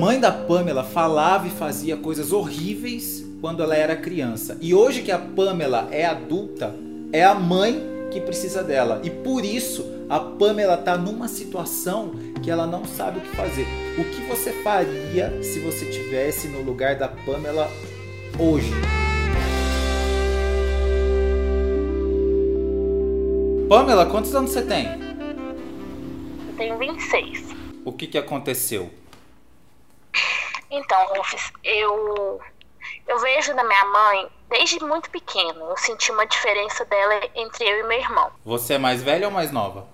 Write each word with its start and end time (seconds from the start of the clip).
mãe 0.00 0.18
da 0.18 0.32
Pamela 0.32 0.82
falava 0.82 1.46
e 1.46 1.50
fazia 1.50 1.94
coisas 1.94 2.32
horríveis 2.32 3.22
quando 3.38 3.62
ela 3.62 3.76
era 3.76 3.94
criança. 3.94 4.56
E 4.58 4.74
hoje 4.74 5.02
que 5.02 5.12
a 5.12 5.18
Pamela 5.18 5.88
é 5.90 6.06
adulta, 6.06 6.74
é 7.12 7.22
a 7.22 7.34
mãe 7.34 8.08
que 8.10 8.18
precisa 8.18 8.64
dela. 8.64 9.02
E 9.04 9.10
por 9.10 9.44
isso 9.44 9.84
a 10.08 10.18
Pamela 10.18 10.76
está 10.76 10.96
numa 10.96 11.28
situação 11.28 12.12
que 12.42 12.50
ela 12.50 12.66
não 12.66 12.86
sabe 12.86 13.18
o 13.18 13.20
que 13.20 13.36
fazer. 13.36 13.66
O 13.98 14.04
que 14.04 14.22
você 14.22 14.52
faria 14.62 15.38
se 15.42 15.60
você 15.60 15.84
tivesse 15.90 16.48
no 16.48 16.62
lugar 16.62 16.96
da 16.96 17.08
Pamela 17.08 17.68
hoje? 18.38 18.72
Pamela, 23.68 24.06
quantos 24.06 24.34
anos 24.34 24.50
você 24.50 24.62
tem? 24.62 24.86
Eu 24.86 26.56
tenho 26.56 26.78
26. 26.78 27.44
O 27.84 27.92
que, 27.92 28.06
que 28.06 28.16
aconteceu? 28.16 28.90
Então, 30.70 31.04
Rufus, 31.14 31.52
eu, 31.64 32.40
eu 33.08 33.18
vejo 33.18 33.54
da 33.54 33.64
minha 33.64 33.84
mãe 33.86 34.30
desde 34.48 34.78
muito 34.84 35.10
pequeno. 35.10 35.70
Eu 35.70 35.76
senti 35.76 36.12
uma 36.12 36.26
diferença 36.26 36.84
dela 36.84 37.20
entre 37.34 37.64
eu 37.64 37.80
e 37.80 37.82
meu 37.82 37.98
irmão. 37.98 38.30
Você 38.44 38.74
é 38.74 38.78
mais 38.78 39.02
velha 39.02 39.26
ou 39.26 39.32
mais 39.32 39.50
nova? 39.50 39.88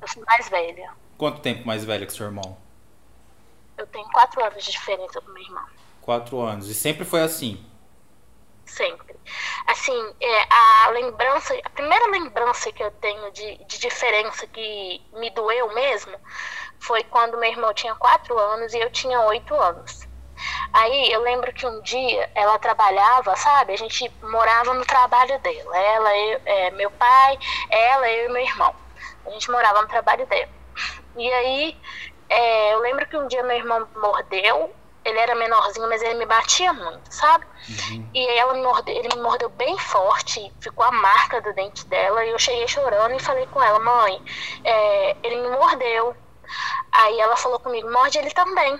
Eu 0.00 0.08
sou 0.08 0.24
mais 0.24 0.48
velha. 0.48 0.90
Quanto 1.18 1.40
tempo 1.40 1.66
mais 1.66 1.84
velha 1.84 2.06
que 2.06 2.12
seu 2.12 2.26
irmão? 2.26 2.56
Eu 3.76 3.86
tenho 3.86 4.08
quatro 4.10 4.42
anos 4.42 4.64
de 4.64 4.70
diferença 4.70 5.20
com 5.20 5.30
meu 5.32 5.42
irmão. 5.42 5.64
Quatro 6.00 6.40
anos. 6.40 6.68
E 6.68 6.74
sempre 6.74 7.04
foi 7.04 7.20
assim? 7.20 7.62
Sempre. 8.64 9.16
Assim, 9.66 10.14
é, 10.20 10.46
a 10.50 10.90
lembrança, 10.90 11.54
a 11.64 11.70
primeira 11.70 12.06
lembrança 12.06 12.72
que 12.72 12.82
eu 12.82 12.90
tenho 12.92 13.30
de, 13.32 13.56
de 13.64 13.78
diferença 13.78 14.46
que 14.46 15.02
me 15.12 15.28
doeu 15.30 15.74
mesmo 15.74 16.16
foi 16.80 17.04
quando 17.04 17.38
meu 17.38 17.50
irmão 17.50 17.72
tinha 17.74 17.94
quatro 17.94 18.38
anos 18.38 18.72
e 18.74 18.78
eu 18.78 18.90
tinha 18.90 19.20
oito 19.22 19.54
anos. 19.54 20.08
Aí 20.72 21.12
eu 21.12 21.20
lembro 21.20 21.52
que 21.52 21.66
um 21.66 21.80
dia 21.82 22.30
ela 22.34 22.58
trabalhava, 22.58 23.36
sabe? 23.36 23.74
A 23.74 23.76
gente 23.76 24.10
morava 24.22 24.72
no 24.74 24.84
trabalho 24.86 25.38
dela. 25.40 25.76
Ela, 25.76 26.16
eu, 26.16 26.40
é, 26.46 26.70
meu 26.70 26.90
pai, 26.92 27.38
ela, 27.68 28.10
eu 28.10 28.30
e 28.30 28.32
meu 28.32 28.42
irmão. 28.42 28.74
A 29.26 29.30
gente 29.30 29.50
morava 29.50 29.82
no 29.82 29.88
trabalho 29.88 30.26
dela. 30.26 30.48
E 31.16 31.30
aí 31.32 31.76
é, 32.28 32.74
eu 32.74 32.78
lembro 32.78 33.06
que 33.06 33.16
um 33.16 33.26
dia 33.26 33.42
meu 33.42 33.56
irmão 33.56 33.86
mordeu. 33.96 34.74
Ele 35.02 35.18
era 35.18 35.34
menorzinho, 35.34 35.88
mas 35.88 36.02
ele 36.02 36.14
me 36.14 36.26
batia 36.26 36.74
muito, 36.74 37.10
sabe? 37.10 37.46
Uhum. 37.68 38.10
E 38.12 38.26
ela 38.38 38.52
me 38.52 38.62
mordeu, 38.62 38.94
ele 38.94 39.08
me 39.14 39.22
mordeu 39.22 39.48
bem 39.48 39.78
forte, 39.78 40.52
ficou 40.60 40.84
a 40.84 40.92
marca 40.92 41.40
do 41.40 41.54
dente 41.54 41.86
dela. 41.86 42.22
E 42.22 42.30
eu 42.30 42.38
cheguei 42.38 42.68
chorando 42.68 43.14
e 43.14 43.18
falei 43.18 43.46
com 43.46 43.62
ela, 43.62 43.80
mãe, 43.80 44.22
é, 44.62 45.16
ele 45.22 45.36
me 45.36 45.48
mordeu. 45.48 46.14
Aí 46.92 47.18
ela 47.20 47.36
falou 47.36 47.58
comigo, 47.60 47.90
morde 47.90 48.18
ele 48.18 48.30
também. 48.30 48.78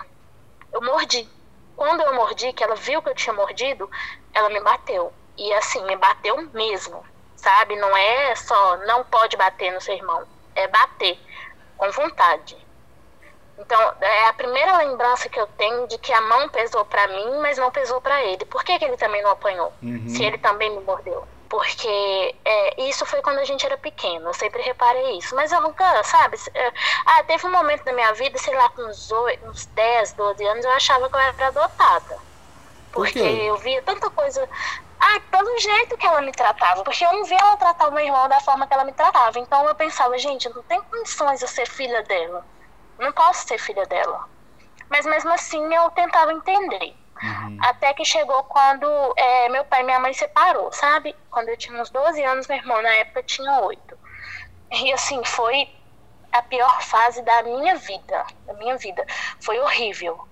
Eu 0.71 0.81
mordi. 0.81 1.27
Quando 1.75 2.01
eu 2.01 2.13
mordi, 2.13 2.53
que 2.53 2.63
ela 2.63 2.75
viu 2.75 3.01
que 3.01 3.09
eu 3.09 3.15
tinha 3.15 3.33
mordido, 3.33 3.89
ela 4.33 4.49
me 4.49 4.59
bateu. 4.59 5.11
E 5.37 5.51
assim, 5.53 5.83
me 5.85 5.95
bateu 5.95 6.37
mesmo, 6.53 7.03
sabe? 7.35 7.75
Não 7.75 7.95
é 7.95 8.35
só 8.35 8.77
não 8.85 9.03
pode 9.03 9.35
bater 9.37 9.71
no 9.71 9.81
seu 9.81 9.95
irmão, 9.95 10.27
é 10.55 10.67
bater 10.67 11.19
com 11.77 11.89
vontade. 11.91 12.57
Então, 13.57 13.93
é 14.01 14.27
a 14.27 14.33
primeira 14.33 14.77
lembrança 14.77 15.29
que 15.29 15.39
eu 15.39 15.45
tenho 15.47 15.87
de 15.87 15.97
que 15.97 16.11
a 16.11 16.21
mão 16.21 16.49
pesou 16.49 16.83
para 16.83 17.07
mim, 17.07 17.37
mas 17.41 17.57
não 17.57 17.71
pesou 17.71 18.01
para 18.01 18.23
ele. 18.23 18.43
Por 18.45 18.63
que, 18.63 18.77
que 18.77 18.85
ele 18.85 18.97
também 18.97 19.21
não 19.21 19.31
apanhou? 19.31 19.71
Uhum. 19.81 20.09
Se 20.09 20.23
ele 20.23 20.37
também 20.39 20.69
me 20.71 20.83
mordeu? 20.83 21.27
Porque 21.51 21.89
é, 22.45 22.81
isso 22.83 23.05
foi 23.05 23.21
quando 23.21 23.39
a 23.39 23.43
gente 23.43 23.65
era 23.65 23.77
pequeno, 23.77 24.29
eu 24.29 24.33
sempre 24.33 24.61
reparei 24.63 25.17
isso. 25.17 25.35
Mas 25.35 25.51
eu 25.51 25.61
nunca, 25.61 26.01
sabe? 26.05 26.37
É, 26.55 26.67
ah, 27.07 27.23
teve 27.25 27.45
um 27.45 27.51
momento 27.51 27.83
da 27.83 27.91
minha 27.93 28.13
vida, 28.13 28.37
sei 28.39 28.55
lá, 28.55 28.69
com 28.69 28.83
uns, 28.83 29.11
8, 29.11 29.45
uns 29.49 29.67
10, 29.75 30.13
12 30.15 30.45
anos, 30.45 30.63
eu 30.65 30.71
achava 30.71 31.09
que 31.09 31.15
eu 31.17 31.19
era 31.19 31.47
adotada. 31.49 32.17
Porque 32.91 33.19
Por 33.19 33.19
eu 33.23 33.57
via 33.57 33.81
tanta 33.83 34.09
coisa. 34.11 34.47
Ah, 34.99 35.19
pelo 35.31 35.59
jeito 35.59 35.97
que 35.97 36.07
ela 36.07 36.21
me 36.21 36.31
tratava. 36.33 36.83
Porque 36.83 37.05
eu 37.05 37.13
não 37.13 37.25
via 37.25 37.37
ela 37.39 37.57
tratar 37.57 37.89
o 37.89 37.93
meu 37.93 38.05
irmão 38.05 38.29
da 38.29 38.39
forma 38.41 38.67
que 38.67 38.73
ela 38.73 38.85
me 38.85 38.93
tratava. 38.93 39.39
Então 39.39 39.67
eu 39.67 39.75
pensava, 39.75 40.17
gente, 40.17 40.49
não 40.49 40.63
tem 40.63 40.81
condições 40.83 41.39
de 41.39 41.45
eu 41.45 41.49
ser 41.49 41.67
filha 41.67 42.03
dela. 42.03 42.45
Não 42.99 43.11
posso 43.13 43.47
ser 43.47 43.59
filha 43.59 43.85
dela. 43.87 44.25
Mas 44.89 45.05
mesmo 45.07 45.31
assim 45.33 45.73
eu 45.75 45.91
tentava 45.91 46.33
entender. 46.33 47.00
Uhum. 47.23 47.57
Até 47.61 47.93
que 47.93 48.03
chegou 48.03 48.43
quando 48.45 48.87
é, 49.15 49.49
meu 49.49 49.63
pai 49.65 49.81
e 49.81 49.83
minha 49.83 49.99
mãe 49.99 50.13
separou, 50.13 50.71
sabe? 50.71 51.15
Quando 51.29 51.49
eu 51.49 51.57
tinha 51.57 51.79
uns 51.79 51.89
12 51.89 52.23
anos, 52.23 52.47
meu 52.47 52.57
irmão 52.57 52.81
na 52.81 52.93
época 52.95 53.23
tinha 53.23 53.59
8. 53.61 53.97
E 54.71 54.93
assim, 54.93 55.23
foi 55.23 55.69
a 56.31 56.41
pior 56.41 56.81
fase 56.81 57.21
da 57.21 57.43
minha 57.43 57.75
vida. 57.75 58.25
Da 58.45 58.53
minha 58.53 58.77
vida. 58.77 59.05
Foi 59.39 59.59
horrível. 59.59 60.27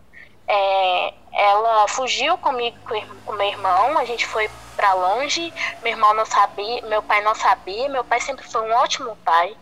É, 0.48 1.14
ela 1.32 1.88
fugiu 1.88 2.38
comigo 2.40 2.78
com 3.24 3.34
meu 3.34 3.48
irmão, 3.48 3.98
a 4.00 4.06
gente 4.06 4.26
foi 4.26 4.50
para 4.76 4.94
longe, 4.94 5.54
meu 5.84 5.92
irmão 5.92 6.14
não 6.16 6.26
sabia, 6.26 6.82
meu 6.84 7.04
pai 7.04 7.22
não 7.22 7.36
sabia, 7.36 7.88
meu 7.90 8.04
pai 8.04 8.20
sempre 8.20 8.44
foi 8.48 8.62
um 8.62 8.74
ótimo 8.74 9.16
pai, 9.24 9.56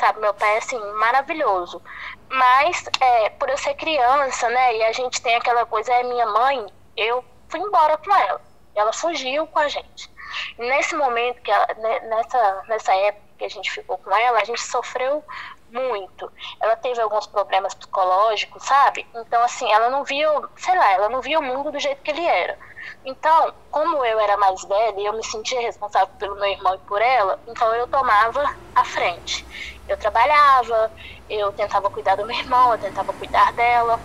sabe? 0.00 0.20
Meu 0.20 0.34
pai 0.34 0.54
é 0.54 0.58
assim, 0.58 0.78
maravilhoso. 0.94 1.80
Mas, 2.28 2.84
é, 3.00 3.30
por 3.30 3.48
eu 3.48 3.58
ser 3.58 3.74
criança, 3.74 4.48
né, 4.48 4.76
e 4.76 4.84
a 4.84 4.92
gente 4.92 5.20
tem 5.20 5.36
aquela 5.36 5.66
coisa, 5.66 5.92
é 5.92 6.02
minha 6.02 6.26
mãe, 6.26 6.66
eu 6.96 7.24
fui 7.48 7.60
embora 7.60 7.96
com 7.98 8.14
ela. 8.14 8.40
Ela 8.74 8.92
fugiu 8.92 9.46
com 9.46 9.58
a 9.58 9.68
gente. 9.68 10.10
Nesse 10.58 10.96
momento, 10.96 11.42
que 11.42 11.50
ela, 11.50 11.66
né, 11.78 12.00
nessa, 12.00 12.62
nessa 12.68 12.94
época 12.94 13.26
que 13.38 13.44
a 13.44 13.48
gente 13.48 13.70
ficou 13.70 13.98
com 13.98 14.14
ela, 14.14 14.40
a 14.40 14.44
gente 14.44 14.60
sofreu 14.60 15.24
muito. 15.72 16.30
Ela 16.60 16.76
teve 16.76 17.00
alguns 17.00 17.26
problemas 17.26 17.74
psicológicos, 17.74 18.62
sabe? 18.64 19.06
Então, 19.14 19.42
assim, 19.42 19.70
ela 19.72 19.90
não 19.90 20.04
via, 20.04 20.28
sei 20.56 20.76
lá, 20.76 20.92
ela 20.92 21.08
não 21.08 21.20
via 21.20 21.38
o 21.38 21.42
mundo 21.42 21.70
do 21.70 21.78
jeito 21.78 22.02
que 22.02 22.10
ele 22.10 22.24
era. 22.24 22.58
Então, 23.04 23.52
como 23.70 24.04
eu 24.04 24.18
era 24.18 24.36
mais 24.36 24.62
velha 24.64 25.00
e 25.00 25.06
eu 25.06 25.12
me 25.12 25.24
sentia 25.24 25.60
responsável 25.60 26.08
pelo 26.18 26.34
meu 26.34 26.46
irmão 26.46 26.74
e 26.74 26.78
por 26.78 27.00
ela, 27.00 27.38
então 27.46 27.74
eu 27.74 27.86
tomava 27.86 28.56
a 28.74 28.84
frente. 28.84 29.44
Eu 29.88 29.96
trabalhava, 29.96 30.90
eu 31.28 31.52
tentava 31.52 31.90
cuidar 31.90 32.16
do 32.16 32.26
meu 32.26 32.36
irmão, 32.36 32.72
eu 32.72 32.78
tentava 32.78 33.12
cuidar 33.12 33.52
dela. 33.52 34.00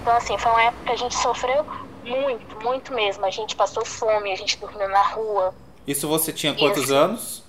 Então, 0.00 0.16
assim, 0.16 0.36
foi 0.38 0.50
uma 0.50 0.62
época 0.62 0.84
que 0.84 0.92
a 0.92 0.96
gente 0.96 1.14
sofreu 1.16 1.64
muito, 2.04 2.60
muito 2.62 2.92
mesmo. 2.92 3.24
A 3.24 3.30
gente 3.30 3.54
passou 3.56 3.84
fome, 3.84 4.32
a 4.32 4.36
gente 4.36 4.58
dormiu 4.58 4.88
na 4.88 5.02
rua. 5.02 5.54
Isso 5.86 6.08
você 6.08 6.32
tinha 6.32 6.54
quantos 6.54 6.84
assim, 6.84 6.94
anos? 6.94 7.41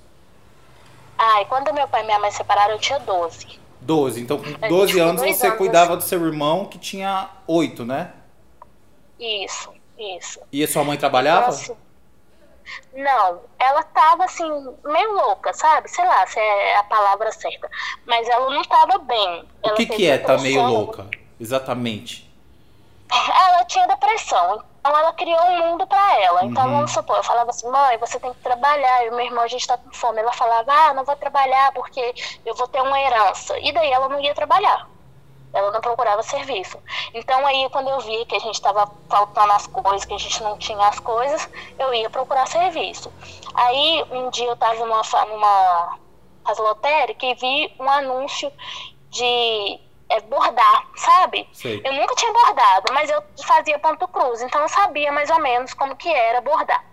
Ai, 1.18 1.46
quando 1.46 1.74
meu 1.74 1.88
pai 1.88 2.01
e 2.01 2.06
minha 2.06 2.19
mãe 2.19 2.31
separaram, 2.31 2.74
eu 2.74 2.79
tinha 2.79 3.00
12. 3.00 3.59
12. 3.81 4.22
Então, 4.22 4.38
com 4.38 4.51
12 4.68 5.00
anos 5.00 5.22
você 5.22 5.47
anos, 5.47 5.57
cuidava 5.57 5.96
do 5.96 6.03
seu 6.03 6.24
irmão 6.25 6.66
que 6.66 6.78
tinha 6.78 7.29
8, 7.47 7.85
né? 7.85 8.12
Isso, 9.19 9.74
isso. 9.97 10.40
E 10.51 10.63
a 10.63 10.68
sua 10.68 10.84
mãe 10.84 10.97
trabalhava? 10.97 11.47
Então, 11.47 11.56
assim, 11.56 11.75
não, 12.94 13.41
ela 13.59 13.84
tava 13.84 14.25
assim, 14.25 14.50
meio 14.85 15.13
louca, 15.13 15.53
sabe? 15.53 15.90
Sei 15.90 16.06
lá 16.06 16.25
se 16.28 16.40
é 16.40 16.78
a 16.78 16.84
palavra 16.84 17.31
certa. 17.31 17.69
Mas 18.06 18.28
ela 18.28 18.50
não 18.50 18.63
tava 18.63 19.00
bem. 19.00 19.45
Ela 19.63 19.74
o 19.74 19.78
que, 19.78 19.85
que 19.85 20.07
é 20.07 20.18
tá 20.18 20.38
meio 20.38 20.66
louca? 20.66 21.07
Exatamente. 21.40 22.30
Ela 23.12 23.66
tinha 23.66 23.88
depressão. 23.88 24.63
Então 24.86 25.00
ela 25.00 25.14
criou 25.14 25.42
um 25.46 25.70
mundo 25.70 25.88
para 25.88 26.20
ela. 26.20 26.44
Então 26.44 26.66
uhum. 26.66 26.74
vamos 26.74 26.92
supor, 26.92 27.16
eu 27.16 27.24
falava 27.24 27.52
assim, 27.52 27.70
mãe, 27.70 27.98
você 27.98 28.20
tem 28.20 28.34
que 28.34 28.42
trabalhar. 28.42 29.06
E 29.06 29.10
o 29.12 29.16
meu 29.16 29.26
irmão, 29.26 29.42
a 29.42 29.48
gente 29.48 29.66
tá 29.66 29.78
com 29.78 29.90
fome. 29.94 30.20
Ela 30.20 30.34
falava, 30.34 30.74
ah, 30.74 30.94
não 30.94 31.06
vou 31.06 31.16
trabalhar 31.16 31.72
porque 31.72 32.14
eu 32.46 32.54
vou 32.54 32.68
ter 32.68 32.82
uma 32.82 33.00
herança. 33.00 33.58
E 33.60 33.72
daí 33.72 33.90
ela 33.90 34.10
não 34.10 34.20
ia 34.20 34.36
trabalhar 34.36 34.90
ela 35.54 35.72
não 35.72 35.80
procurava 35.82 36.24
serviço. 36.24 36.80
Então 37.14 37.46
aí 37.46 37.70
quando 37.72 37.88
eu 37.88 38.00
via 38.00 38.26
que 38.26 38.36
a 38.36 38.40
gente 38.40 38.56
estava 38.56 38.92
faltando 39.08 39.52
as 39.52 39.68
coisas, 39.68 40.04
que 40.04 40.14
a 40.16 40.18
gente 40.18 40.42
não 40.42 40.58
tinha 40.58 40.88
as 40.88 41.00
coisas, 41.00 41.48
eu 41.78 41.94
ia 41.94 42.10
procurar 42.10 42.48
serviço. 42.48 43.14
Aí 43.54 44.04
um 44.10 44.32
dia 44.32 44.48
eu 44.48 44.54
estava 44.54 44.84
numa, 44.84 45.04
numa 45.28 46.00
casa 46.44 46.62
lotérica 46.64 47.26
e 47.26 47.36
vi 47.36 47.76
um 47.80 47.88
anúncio 47.88 48.52
de 49.12 49.80
é, 50.13 50.22
bordar, 50.22 50.88
sabe? 50.95 51.48
Sei. 51.54 51.81
Eu 51.83 51.94
nunca 51.94 52.15
tinha 52.15 52.31
bordado, 52.31 52.94
mas 52.94 53.10
eu 53.10 53.24
fazia 53.45 53.80
ponto 53.80 54.07
cruz, 54.07 54.42
então 54.42 54.62
eu 54.62 54.69
sabia 54.69 55.12
mais 55.12 55.30
ou 55.30 55.39
menos 55.39 55.74
como 55.74 55.95
que 55.95 56.10
era 56.10 56.42
bordar. 56.42 56.83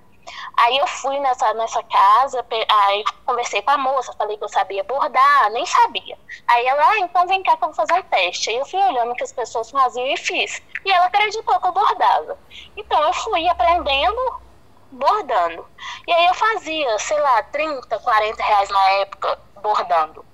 Aí 0.57 0.77
eu 0.77 0.87
fui 0.87 1.19
nessa, 1.19 1.53
nessa 1.55 1.83
casa, 1.83 2.45
aí 2.69 3.05
conversei 3.25 3.63
com 3.63 3.71
a 3.71 3.79
moça, 3.79 4.13
falei 4.13 4.37
que 4.37 4.45
eu 4.45 4.49
sabia 4.49 4.85
bordar, 4.85 5.51
nem 5.51 5.65
sabia. 5.67 6.19
Aí 6.47 6.67
ela, 6.67 6.89
ah, 6.89 6.99
então 6.99 7.27
vem 7.27 7.43
cá 7.43 7.57
que 7.57 7.65
eu 7.65 7.69
vou 7.69 7.75
fazer 7.75 7.95
um 7.95 8.03
teste. 8.03 8.51
Aí 8.51 8.57
eu 8.57 8.67
fui 8.67 8.81
olhando 8.81 9.13
o 9.13 9.15
que 9.15 9.25
as 9.25 9.33
pessoas 9.33 9.71
faziam 9.71 10.07
e 10.07 10.17
fiz. 10.17 10.63
E 10.85 10.93
ela 10.93 11.07
acreditou 11.07 11.59
que 11.59 11.67
eu 11.67 11.73
bordava. 11.73 12.39
Então 12.77 13.03
eu 13.03 13.13
fui 13.13 13.49
aprendendo 13.49 14.41
bordando. 14.93 15.67
E 16.07 16.13
aí 16.13 16.27
eu 16.27 16.35
fazia, 16.35 16.99
sei 16.99 17.19
lá, 17.21 17.43
30, 17.45 17.99
40 17.99 18.43
reais 18.43 18.69
na 18.69 18.91
época 18.93 19.39
bordando. 19.63 20.25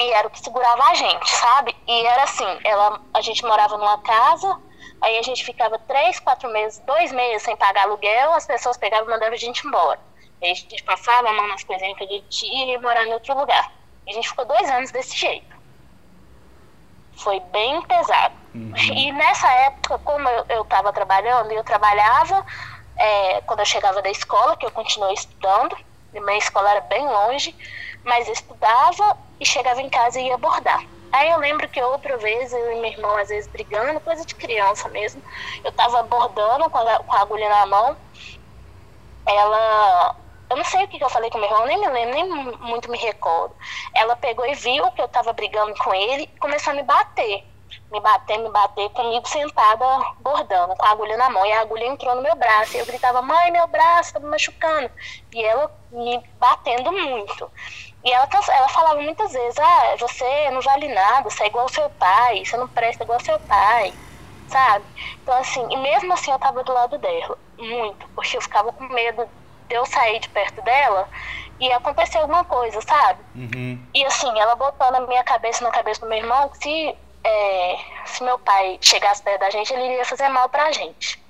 E 0.00 0.12
era 0.12 0.28
o 0.28 0.30
que 0.30 0.40
segurava 0.40 0.84
a 0.84 0.94
gente, 0.94 1.30
sabe? 1.30 1.76
E 1.86 2.06
era 2.06 2.22
assim, 2.22 2.58
ela, 2.64 3.00
a 3.12 3.20
gente 3.20 3.44
morava 3.44 3.76
numa 3.76 3.98
casa, 3.98 4.60
Aí 5.00 5.16
a 5.18 5.22
gente 5.22 5.44
ficava 5.44 5.78
três, 5.78 6.18
quatro 6.18 6.50
meses, 6.50 6.80
dois 6.80 7.12
meses 7.12 7.42
sem 7.42 7.56
pagar 7.56 7.82
aluguel, 7.82 8.32
as 8.32 8.46
pessoas 8.46 8.76
pegavam 8.76 9.06
e 9.06 9.10
mandavam 9.10 9.34
a 9.34 9.38
gente 9.38 9.66
embora. 9.66 10.00
Aí 10.42 10.50
a 10.50 10.54
gente 10.54 10.82
passava 10.82 11.28
a 11.28 11.32
mão 11.32 11.46
nas 11.48 11.62
coisinhas 11.64 11.96
que 11.96 12.04
a 12.04 12.06
gente 12.06 12.46
ia 12.46 12.74
e 12.74 12.78
morar 12.78 13.06
em 13.06 13.12
outro 13.12 13.36
lugar. 13.38 13.72
E 14.06 14.10
a 14.10 14.14
gente 14.14 14.28
ficou 14.28 14.44
dois 14.44 14.68
anos 14.70 14.90
desse 14.90 15.16
jeito. 15.16 15.56
Foi 17.16 17.40
bem 17.40 17.80
pesado. 17.82 18.34
Uhum. 18.54 18.72
E 18.76 19.12
nessa 19.12 19.48
época, 19.48 19.98
como 19.98 20.28
eu 20.48 20.62
estava 20.62 20.92
trabalhando, 20.92 21.50
eu 21.52 21.62
trabalhava 21.62 22.44
é, 22.96 23.40
quando 23.42 23.60
eu 23.60 23.66
chegava 23.66 24.02
da 24.02 24.10
escola, 24.10 24.56
que 24.56 24.66
eu 24.66 24.70
continuei 24.70 25.14
estudando, 25.14 25.76
minha 26.12 26.38
escola 26.38 26.70
era 26.70 26.80
bem 26.82 27.06
longe, 27.06 27.54
mas 28.04 28.28
estudava 28.28 29.16
e 29.40 29.46
chegava 29.46 29.80
em 29.82 29.88
casa 29.90 30.20
e 30.20 30.26
ia 30.26 30.38
bordar. 30.38 30.82
Aí 31.12 31.30
eu 31.30 31.38
lembro 31.38 31.68
que 31.68 31.80
outra 31.82 32.18
vez, 32.18 32.52
eu 32.52 32.72
e 32.72 32.80
meu 32.80 32.90
irmão 32.90 33.16
às 33.16 33.28
vezes 33.28 33.50
brigando, 33.50 34.00
coisa 34.00 34.24
de 34.26 34.34
criança 34.34 34.88
mesmo, 34.90 35.22
eu 35.64 35.72
tava 35.72 36.02
bordando 36.04 36.68
com 36.70 36.78
a, 36.78 36.98
com 36.98 37.16
a 37.16 37.20
agulha 37.22 37.48
na 37.48 37.66
mão, 37.66 37.98
ela 39.26 40.14
eu 40.50 40.56
não 40.56 40.64
sei 40.64 40.84
o 40.84 40.88
que, 40.88 41.02
eu 41.02 41.10
falei 41.10 41.28
com 41.30 41.36
meu 41.38 41.46
irmão, 41.48 41.66
nem 41.66 41.78
me 41.78 41.88
lembro, 41.88 42.14
nem 42.14 42.58
muito 42.60 42.90
me 42.90 42.96
recordo. 42.98 43.54
Ela 43.94 44.16
pegou 44.16 44.46
e 44.46 44.54
viu 44.54 44.90
que 44.92 45.02
eu 45.02 45.08
tava 45.08 45.32
brigando 45.34 45.74
com 45.84 45.94
ele 45.94 46.22
e 46.22 46.38
começou 46.38 46.72
a 46.72 46.76
me 46.76 46.82
bater. 46.82 47.44
Me 47.90 48.00
bater, 48.00 48.38
me 48.38 48.50
bater, 48.50 48.90
comigo 48.90 49.26
sentada, 49.26 49.84
bordando, 50.20 50.76
com 50.76 50.84
a 50.84 50.90
agulha 50.90 51.16
na 51.16 51.30
mão. 51.30 51.44
E 51.46 51.52
a 51.52 51.60
agulha 51.60 51.86
entrou 51.86 52.14
no 52.14 52.22
meu 52.22 52.36
braço. 52.36 52.76
E 52.76 52.80
eu 52.80 52.86
gritava, 52.86 53.22
mãe, 53.22 53.50
meu 53.50 53.66
braço 53.66 54.12
tá 54.12 54.20
me 54.20 54.26
machucando. 54.26 54.90
E 55.34 55.42
ela 55.42 55.70
me 55.90 56.22
batendo 56.38 56.92
muito. 56.92 57.50
E 58.04 58.12
ela, 58.12 58.28
ela 58.50 58.68
falava 58.68 59.00
muitas 59.00 59.32
vezes, 59.32 59.58
ah, 59.58 59.96
você 59.98 60.50
não 60.50 60.60
vale 60.60 60.88
nada, 60.88 61.28
você 61.28 61.44
é 61.44 61.46
igual 61.46 61.64
ao 61.64 61.68
seu 61.68 61.90
pai, 61.90 62.44
você 62.44 62.56
não 62.56 62.68
presta 62.68 63.02
igual 63.02 63.18
ao 63.18 63.24
seu 63.24 63.38
pai, 63.40 63.92
sabe? 64.48 64.84
Então, 65.22 65.36
assim, 65.36 65.66
e 65.70 65.76
mesmo 65.76 66.12
assim 66.12 66.30
eu 66.30 66.38
tava 66.38 66.62
do 66.62 66.72
lado 66.72 66.96
dela, 66.96 67.36
muito, 67.58 68.08
porque 68.14 68.36
eu 68.36 68.40
ficava 68.40 68.72
com 68.72 68.84
medo 68.84 69.28
de 69.68 69.74
eu 69.74 69.84
sair 69.84 70.20
de 70.20 70.28
perto 70.28 70.62
dela 70.62 71.08
e 71.60 71.70
acontecer 71.72 72.18
alguma 72.18 72.44
coisa, 72.44 72.80
sabe? 72.80 73.20
Uhum. 73.34 73.84
E 73.92 74.04
assim, 74.04 74.38
ela 74.38 74.54
botou 74.54 74.90
na 74.92 75.00
minha 75.00 75.24
cabeça, 75.24 75.64
na 75.64 75.70
cabeça 75.70 76.00
do 76.00 76.08
meu 76.08 76.18
irmão, 76.18 76.50
se, 76.54 76.96
é, 77.24 77.78
se 78.06 78.22
meu 78.22 78.38
pai 78.38 78.78
chegasse 78.80 79.22
perto 79.22 79.40
da 79.40 79.50
gente, 79.50 79.72
ele 79.72 79.84
iria 79.84 80.04
fazer 80.04 80.28
mal 80.28 80.48
pra 80.48 80.72
gente. 80.72 81.22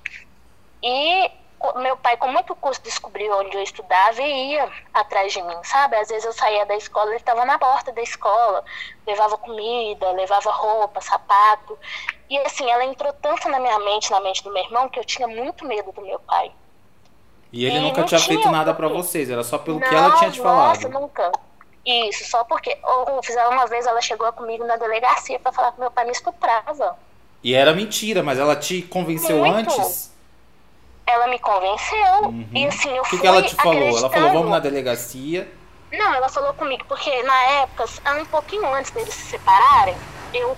E 0.81 1.31
meu 1.75 1.97
pai, 1.97 2.15
com 2.15 2.27
muito 2.29 2.55
custo, 2.55 2.83
descobriu 2.83 3.37
onde 3.37 3.55
eu 3.55 3.61
estudava 3.61 4.21
e 4.21 4.53
ia 4.53 4.69
atrás 4.93 5.33
de 5.33 5.41
mim, 5.41 5.57
sabe? 5.63 5.97
Às 5.97 6.07
vezes 6.07 6.23
eu 6.25 6.31
saía 6.31 6.65
da 6.65 6.75
escola, 6.75 7.09
ele 7.09 7.17
estava 7.17 7.43
na 7.43 7.59
porta 7.59 7.91
da 7.91 8.01
escola, 8.01 8.63
levava 9.05 9.37
comida, 9.37 10.11
levava 10.11 10.49
roupa, 10.51 11.01
sapato. 11.01 11.77
E 12.29 12.37
assim, 12.39 12.69
ela 12.69 12.85
entrou 12.85 13.11
tanto 13.13 13.49
na 13.49 13.59
minha 13.59 13.77
mente, 13.79 14.09
na 14.09 14.21
mente 14.21 14.43
do 14.43 14.53
meu 14.53 14.63
irmão, 14.63 14.87
que 14.87 14.99
eu 14.99 15.03
tinha 15.03 15.27
muito 15.27 15.65
medo 15.65 15.91
do 15.91 16.01
meu 16.01 16.19
pai. 16.19 16.51
E 17.51 17.65
ele 17.65 17.77
e 17.77 17.81
nunca 17.81 18.03
tinha 18.03 18.19
feito 18.19 18.49
nada 18.49 18.73
para 18.73 18.87
vocês, 18.87 19.29
era 19.29 19.43
só 19.43 19.57
pelo 19.57 19.79
não, 19.79 19.89
que 19.89 19.95
ela 19.95 20.15
tinha 20.17 20.31
te 20.31 20.39
falado. 20.39 20.75
Nossa, 20.75 20.87
nunca. 20.89 21.31
Isso, 21.89 22.29
só 22.29 22.43
porque. 22.43 22.77
Ou 22.83 23.23
fizeram 23.23 23.51
uma 23.51 23.65
vez, 23.65 23.87
ela 23.87 24.01
chegou 24.01 24.31
comigo 24.33 24.65
na 24.65 24.75
delegacia 24.77 25.39
para 25.39 25.51
falar 25.51 25.71
que 25.71 25.79
meu 25.79 25.89
pai 25.89 26.05
me 26.05 26.11
estuprava. 26.11 26.97
E 27.43 27.55
era 27.55 27.73
mentira, 27.73 28.21
mas 28.21 28.37
ela 28.37 28.55
te 28.55 28.81
convenceu 28.83 29.37
Muito. 29.37 29.71
antes? 29.71 30.11
Ela 31.07 31.27
me 31.27 31.39
convenceu. 31.39 32.23
Uhum. 32.25 32.47
E 32.53 32.67
assim, 32.67 32.95
eu 32.95 33.01
O 33.01 33.05
que, 33.05 33.17
que 33.17 33.25
ela 33.25 33.41
te 33.41 33.55
falou? 33.55 33.97
Ela 33.97 34.09
falou, 34.09 34.31
vamos 34.31 34.51
na 34.51 34.59
delegacia. 34.59 35.51
Não, 35.91 36.13
ela 36.13 36.29
falou 36.29 36.53
comigo, 36.53 36.85
porque 36.87 37.23
na 37.23 37.41
época, 37.61 37.85
um 38.21 38.25
pouquinho 38.25 38.71
antes 38.75 38.91
deles 38.91 39.13
se 39.13 39.31
separarem, 39.31 39.95
eu 40.33 40.55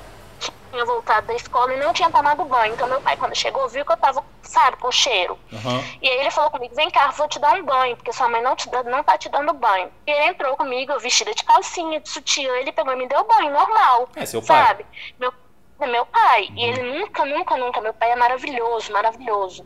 tinha 0.71 0.85
voltado 0.85 1.27
da 1.27 1.35
escola 1.35 1.73
e 1.73 1.77
não 1.77 1.93
tinha 1.93 2.09
tomado 2.09 2.43
banho. 2.45 2.73
Então 2.73 2.87
meu 2.87 3.01
pai, 3.01 3.17
quando 3.17 3.35
chegou, 3.35 3.67
viu 3.67 3.85
que 3.85 3.91
eu 3.91 3.97
tava, 3.97 4.23
sabe, 4.41 4.77
com 4.77 4.91
cheiro. 4.91 5.37
Uhum. 5.51 5.83
E 6.01 6.09
aí 6.09 6.19
ele 6.19 6.31
falou 6.31 6.49
comigo, 6.49 6.73
vem 6.73 6.89
cá, 6.89 7.11
vou 7.11 7.27
te 7.27 7.39
dar 7.39 7.55
um 7.55 7.63
banho, 7.63 7.95
porque 7.95 8.13
sua 8.13 8.29
mãe 8.29 8.41
não, 8.41 8.55
te, 8.55 8.69
não 8.85 9.03
tá 9.03 9.17
te 9.17 9.29
dando 9.29 9.53
banho. 9.53 9.91
E 10.07 10.11
ele 10.11 10.29
entrou 10.29 10.55
comigo, 10.55 10.97
vestida 10.99 11.33
de 11.33 11.43
calcinha, 11.43 11.99
de 11.99 12.09
sutiã, 12.09 12.51
ele 12.57 12.71
pegou 12.71 12.93
e 12.93 12.95
me 12.95 13.07
deu 13.07 13.23
banho, 13.25 13.51
normal. 13.51 14.09
É, 14.15 14.25
seu 14.25 14.41
pai. 14.41 14.65
Sabe? 14.65 14.85
Meu, 15.19 15.33
é 15.79 15.87
meu 15.87 16.05
pai. 16.05 16.47
Uhum. 16.49 16.57
E 16.57 16.63
ele 16.63 16.99
nunca, 16.99 17.25
nunca, 17.25 17.57
nunca, 17.57 17.81
meu 17.81 17.93
pai 17.93 18.11
é 18.11 18.15
maravilhoso, 18.15 18.91
maravilhoso. 18.91 19.65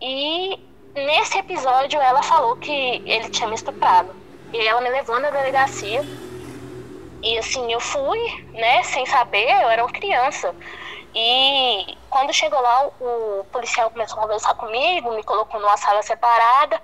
E 0.00 0.60
nesse 0.94 1.38
episódio 1.38 2.00
ela 2.00 2.22
falou 2.22 2.56
que 2.56 3.02
ele 3.04 3.28
tinha 3.30 3.48
me 3.48 3.54
estuprado. 3.54 4.14
E 4.52 4.66
ela 4.66 4.80
me 4.80 4.88
levou 4.88 5.18
na 5.18 5.30
delegacia 5.30 6.04
e 7.26 7.38
assim, 7.38 7.72
eu 7.72 7.80
fui, 7.80 8.46
né, 8.52 8.84
sem 8.84 9.04
saber, 9.04 9.50
eu 9.50 9.68
era 9.68 9.82
uma 9.82 9.92
criança. 9.92 10.54
E 11.12 11.98
quando 12.08 12.32
chegou 12.32 12.60
lá, 12.60 12.86
o 13.00 13.44
policial 13.50 13.90
começou 13.90 14.18
a 14.18 14.22
conversar 14.22 14.54
comigo, 14.54 15.12
me 15.12 15.24
colocou 15.24 15.58
numa 15.58 15.76
sala 15.76 16.02
separada. 16.02 16.80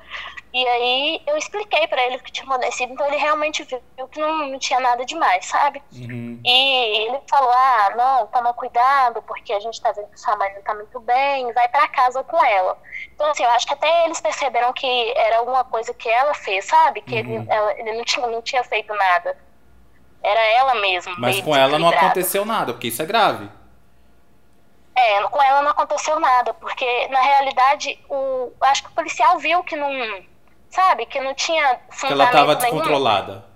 E 0.52 0.66
aí 0.66 1.22
eu 1.26 1.36
expliquei 1.36 1.86
para 1.86 2.02
ele 2.04 2.16
o 2.16 2.22
que 2.22 2.32
tinha 2.32 2.46
acontecido. 2.46 2.92
Então 2.92 3.06
ele 3.06 3.18
realmente 3.18 3.62
viu 3.62 4.08
que 4.08 4.18
não, 4.18 4.48
não 4.48 4.58
tinha 4.58 4.80
nada 4.80 5.04
demais, 5.04 5.46
sabe? 5.46 5.82
Uhum. 5.92 6.40
E 6.44 7.06
ele 7.06 7.20
falou: 7.28 7.52
ah, 7.52 7.92
não, 7.94 8.26
toma 8.26 8.52
cuidado, 8.52 9.22
porque 9.22 9.52
a 9.52 9.60
gente 9.60 9.80
tá 9.80 9.92
vendo 9.92 10.08
que 10.08 10.18
sua 10.20 10.34
mãe 10.34 10.52
não 10.54 10.62
tá 10.62 10.74
muito 10.74 10.98
bem, 11.00 11.52
vai 11.52 11.68
para 11.68 11.86
casa 11.88 12.24
com 12.24 12.42
ela. 12.44 12.76
Então, 13.14 13.30
assim, 13.30 13.44
eu 13.44 13.50
acho 13.50 13.66
que 13.66 13.74
até 13.74 14.06
eles 14.06 14.20
perceberam 14.20 14.72
que 14.72 15.12
era 15.16 15.38
alguma 15.38 15.62
coisa 15.62 15.94
que 15.94 16.08
ela 16.08 16.34
fez, 16.34 16.64
sabe? 16.64 17.00
Que 17.02 17.14
uhum. 17.14 17.18
ele, 17.18 17.46
ela, 17.48 17.78
ele 17.78 17.92
não, 17.92 18.04
tinha, 18.04 18.26
não 18.26 18.42
tinha 18.42 18.64
feito 18.64 18.92
nada. 18.94 19.36
Era 20.22 20.40
ela 20.40 20.74
mesma. 20.76 21.14
Mas 21.19 21.40
com 21.40 21.54
ela 21.54 21.78
não 21.78 21.88
aconteceu 21.88 22.44
nada, 22.44 22.72
porque 22.72 22.88
isso 22.88 23.02
é 23.02 23.06
grave. 23.06 23.48
É, 24.94 25.22
com 25.22 25.42
ela 25.42 25.62
não 25.62 25.70
aconteceu 25.70 26.20
nada, 26.20 26.52
porque 26.54 27.08
na 27.08 27.20
realidade 27.20 27.98
o 28.08 28.52
acho 28.60 28.84
que 28.84 28.90
o 28.90 28.92
policial 28.92 29.38
viu 29.38 29.64
que 29.64 29.74
não, 29.74 29.90
sabe, 30.69 31.06
que 31.06 31.19
não 31.19 31.34
tinha 31.34 31.80
Que 31.98 32.12
ela 32.12 32.24
estava 32.24 32.54
descontrolada. 32.56 33.52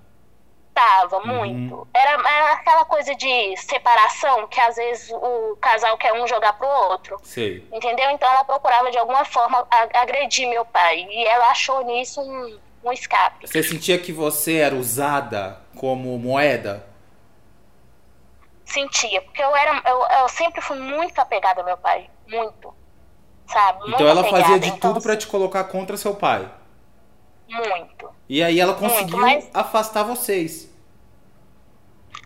Tava 0.74 1.18
uhum. 1.18 1.26
muito. 1.26 1.88
Era, 1.94 2.12
era, 2.12 2.52
aquela 2.52 2.84
coisa 2.84 3.14
de 3.14 3.56
separação 3.56 4.46
que 4.46 4.60
às 4.60 4.76
vezes 4.76 5.10
o 5.10 5.56
casal 5.58 5.96
quer 5.96 6.12
um 6.12 6.26
jogar 6.26 6.52
pro 6.54 6.68
outro. 6.68 7.18
Sei. 7.22 7.66
Entendeu? 7.72 8.10
Então 8.10 8.30
ela 8.30 8.44
procurava 8.44 8.90
de 8.90 8.98
alguma 8.98 9.24
forma 9.24 9.66
agredir 9.94 10.48
meu 10.48 10.66
pai 10.66 11.06
e 11.10 11.24
ela 11.24 11.50
achou 11.50 11.82
nisso 11.82 12.20
um, 12.20 12.58
um 12.86 12.92
escape. 12.92 13.46
Você 13.46 13.62
sentia 13.62 13.98
que 13.98 14.12
você 14.12 14.56
era 14.56 14.74
usada 14.74 15.60
como 15.76 16.18
moeda? 16.18 16.86
Sentia, 18.64 19.22
porque 19.22 19.42
eu 19.42 19.54
era, 19.54 19.82
eu, 19.86 20.20
eu 20.20 20.28
sempre 20.28 20.60
fui 20.60 20.78
muito 20.78 21.18
apegada 21.18 21.60
ao 21.60 21.66
meu 21.66 21.76
pai, 21.76 22.10
muito, 22.28 22.74
sabe? 23.46 23.78
Muito 23.80 23.94
então 23.94 24.08
ela 24.08 24.20
apegada. 24.22 24.42
fazia 24.42 24.58
de 24.58 24.68
então, 24.68 24.92
tudo 24.92 25.02
para 25.02 25.16
te 25.16 25.26
colocar 25.26 25.64
contra 25.64 25.96
seu 25.96 26.14
pai. 26.14 26.50
Muito. 27.48 28.10
E 28.28 28.42
aí 28.42 28.58
ela 28.58 28.74
conseguiu 28.74 29.18
muito, 29.18 29.44
mas... 29.44 29.50
afastar 29.54 30.02
vocês. 30.02 30.68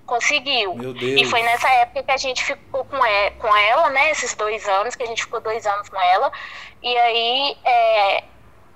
Conseguiu. 0.07 0.75
Meu 0.75 0.95
Deus. 0.95 1.21
E 1.21 1.25
foi 1.27 1.43
nessa 1.43 1.69
época 1.69 2.03
que 2.03 2.11
a 2.11 2.17
gente 2.17 2.43
ficou 2.43 2.85
com 2.85 3.05
ela, 3.05 3.31
com 3.33 3.57
ela, 3.57 3.91
né? 3.91 4.11
Esses 4.11 4.35
dois 4.35 4.67
anos, 4.67 4.97
que 4.97 5.03
a 5.03 5.07
gente 5.07 5.23
ficou 5.23 5.41
dois 5.41 5.65
anos 5.67 5.89
com 5.89 6.01
ela. 6.01 6.33
E 6.83 6.97
aí 6.97 7.57
é, 7.65 8.25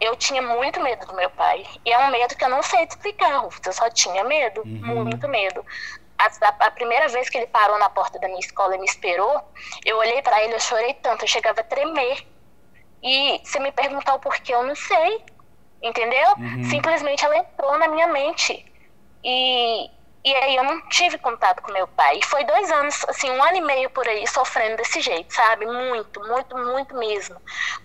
eu 0.04 0.16
tinha 0.16 0.42
muito 0.42 0.80
medo 0.80 1.06
do 1.06 1.14
meu 1.14 1.30
pai. 1.30 1.66
E 1.84 1.92
é 1.92 1.99
um 1.99 2.11
medo 2.11 2.37
que 2.37 2.44
eu 2.44 2.49
não 2.49 2.62
sei 2.62 2.84
explicar, 2.84 3.38
Rufus. 3.38 3.61
Eu 3.66 3.73
só 3.73 3.90
tinha 3.90 4.25
medo, 4.25 4.62
uhum. 4.62 5.04
muito 5.04 5.28
medo. 5.28 5.64
A, 6.18 6.26
a, 6.26 6.66
a, 6.66 6.70
primeira 6.70 7.08
vez 7.08 7.28
que 7.28 7.37
ele 7.37 7.46
parou 7.46 7.78
na 7.78 7.90
porta 7.90 8.18
da 8.18 8.28
minha 8.28 8.40
escola 8.40 8.76
e 8.76 8.78
me 8.78 8.84
esperou, 8.84 9.42
eu 9.84 9.96
olhei 9.99 10.23
para 10.23 10.42
ele, 10.44 10.54
eu 10.54 10.61
chorei 10.61 10.94
tanto, 10.94 11.25
eu 11.25 11.28
chegava 11.28 11.61
a 11.61 11.64
tremer. 11.64 12.25
E 13.02 13.40
se 13.44 13.58
me 13.61 13.73
perguntar 13.73 14.14
o 14.14 14.20
porquê, 14.20 14.54
eu 14.54 14.62
não 14.62 14.75
sei. 14.75 15.23
Entendeu? 15.82 16.28
Uhum. 16.38 16.64
Simplesmente 16.64 17.25
ela 17.25 17.37
entrou 17.37 17.78
na 17.78 17.88
minha 17.88 18.06
mente. 18.06 18.64
E, 19.23 19.90
e 20.24 20.34
aí 20.34 20.56
eu 20.56 20.64
não 20.64 20.80
tive 20.88 21.18
contato 21.18 21.60
com 21.60 21.70
meu 21.70 21.86
pai. 21.86 22.18
E 22.18 22.24
foi 22.24 22.44
dois 22.44 22.70
anos, 22.70 23.04
assim, 23.08 23.30
um 23.30 23.42
ano 23.42 23.58
e 23.58 23.60
meio 23.60 23.90
por 23.90 24.08
aí, 24.08 24.26
sofrendo 24.26 24.78
desse 24.78 25.02
jeito, 25.02 25.34
sabe? 25.34 25.66
Muito, 25.66 26.18
muito, 26.26 26.56
muito 26.56 26.96
mesmo. 26.96 27.36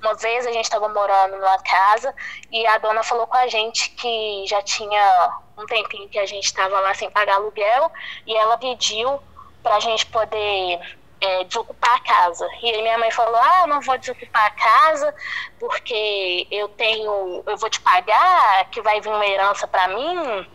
Uma 0.01 0.13
vez 0.13 0.47
a 0.47 0.51
gente 0.51 0.63
estava 0.63 0.87
morando 0.87 1.35
numa 1.35 1.57
casa 1.59 2.15
e 2.49 2.65
a 2.65 2.77
dona 2.77 3.03
falou 3.03 3.27
com 3.27 3.35
a 3.35 3.47
gente 3.47 3.89
que 3.89 4.45
já 4.47 4.61
tinha 4.61 5.37
um 5.57 5.65
tempinho 5.65 6.07
que 6.07 6.17
a 6.17 6.25
gente 6.25 6.45
estava 6.45 6.79
lá 6.79 6.93
sem 6.93 7.11
pagar 7.11 7.35
aluguel 7.35 7.91
e 8.25 8.33
ela 8.33 8.57
pediu 8.57 9.19
para 9.61 9.75
a 9.75 9.79
gente 9.81 10.05
poder 10.05 10.79
é, 11.19 11.43
desocupar 11.43 11.95
a 11.95 11.99
casa. 11.99 12.47
E 12.61 12.71
aí 12.71 12.81
minha 12.81 12.97
mãe 12.97 13.11
falou: 13.11 13.35
Ah, 13.35 13.61
eu 13.63 13.67
não 13.67 13.81
vou 13.81 13.97
desocupar 13.97 14.45
a 14.45 14.51
casa 14.51 15.13
porque 15.59 16.47
eu 16.49 16.69
tenho, 16.69 17.43
eu 17.45 17.57
vou 17.57 17.69
te 17.69 17.81
pagar, 17.81 18.69
que 18.69 18.81
vai 18.81 19.01
vir 19.01 19.09
uma 19.09 19.27
herança 19.27 19.67
para 19.67 19.89
mim. 19.89 20.47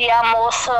E 0.00 0.10
a 0.10 0.22
moça, 0.22 0.72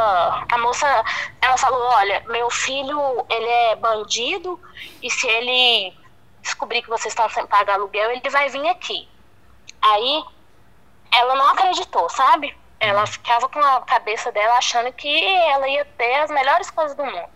a 0.50 0.58
moça, 0.60 1.04
ela 1.42 1.54
falou, 1.58 1.78
olha, 1.78 2.24
meu 2.28 2.48
filho, 2.48 3.26
ele 3.28 3.44
é 3.44 3.76
bandido 3.76 4.58
e 5.02 5.10
se 5.10 5.28
ele 5.28 5.94
descobrir 6.40 6.80
que 6.80 6.88
vocês 6.88 7.12
estão 7.12 7.28
sem 7.28 7.46
pagar 7.46 7.74
aluguel, 7.74 8.12
ele 8.12 8.30
vai 8.30 8.48
vir 8.48 8.66
aqui. 8.66 9.06
Aí, 9.82 10.24
ela 11.12 11.34
não 11.34 11.50
acreditou, 11.50 12.08
sabe? 12.08 12.56
Ela 12.80 13.06
ficava 13.06 13.46
com 13.46 13.58
a 13.58 13.82
cabeça 13.82 14.32
dela 14.32 14.56
achando 14.56 14.90
que 14.90 15.22
ela 15.50 15.68
ia 15.68 15.84
ter 15.84 16.14
as 16.14 16.30
melhores 16.30 16.70
coisas 16.70 16.96
do 16.96 17.04
mundo. 17.04 17.28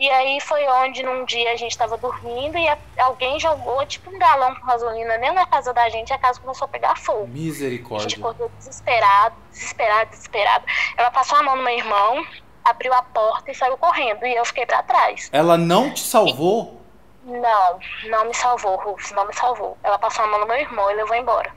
E 0.00 0.08
aí 0.08 0.40
foi 0.40 0.66
onde 0.66 1.02
num 1.02 1.26
dia 1.26 1.52
a 1.52 1.56
gente 1.56 1.72
estava 1.72 1.96
dormindo 1.98 2.56
e 2.56 2.66
alguém 2.98 3.38
jogou 3.38 3.84
tipo 3.84 4.10
um 4.10 4.18
galão 4.18 4.54
com 4.54 4.66
gasolina 4.66 5.18
dentro 5.18 5.34
da 5.34 5.46
casa 5.46 5.74
da 5.74 5.88
gente 5.90 6.08
e 6.08 6.12
a 6.14 6.18
casa 6.18 6.40
começou 6.40 6.64
a 6.64 6.68
pegar 6.68 6.96
fogo. 6.96 7.28
Misericórdia. 7.28 8.06
A 8.06 8.08
gente 8.08 8.18
acordou 8.18 8.50
desesperado, 8.56 9.36
desesperado, 9.50 10.10
desesperado. 10.10 10.64
Ela 10.96 11.10
passou 11.10 11.38
a 11.38 11.42
mão 11.42 11.54
no 11.54 11.62
meu 11.62 11.76
irmão 11.76 12.24
abriu 12.64 12.92
a 12.94 13.02
porta 13.02 13.50
e 13.50 13.54
saiu 13.54 13.76
correndo. 13.76 14.24
E 14.24 14.34
eu 14.34 14.44
fiquei 14.44 14.66
para 14.66 14.82
trás. 14.82 15.28
Ela 15.32 15.56
não 15.56 15.92
te 15.92 16.00
salvou? 16.00 16.80
E, 17.26 17.30
não, 17.30 17.78
não 18.08 18.24
me 18.26 18.34
salvou, 18.34 18.76
Rufus, 18.76 19.10
não 19.12 19.26
me 19.26 19.34
salvou. 19.34 19.76
Ela 19.82 19.98
passou 19.98 20.24
a 20.24 20.28
mão 20.28 20.40
no 20.40 20.46
meu 20.46 20.56
irmão 20.56 20.90
e 20.90 20.94
levou 20.94 21.16
embora. 21.16 21.52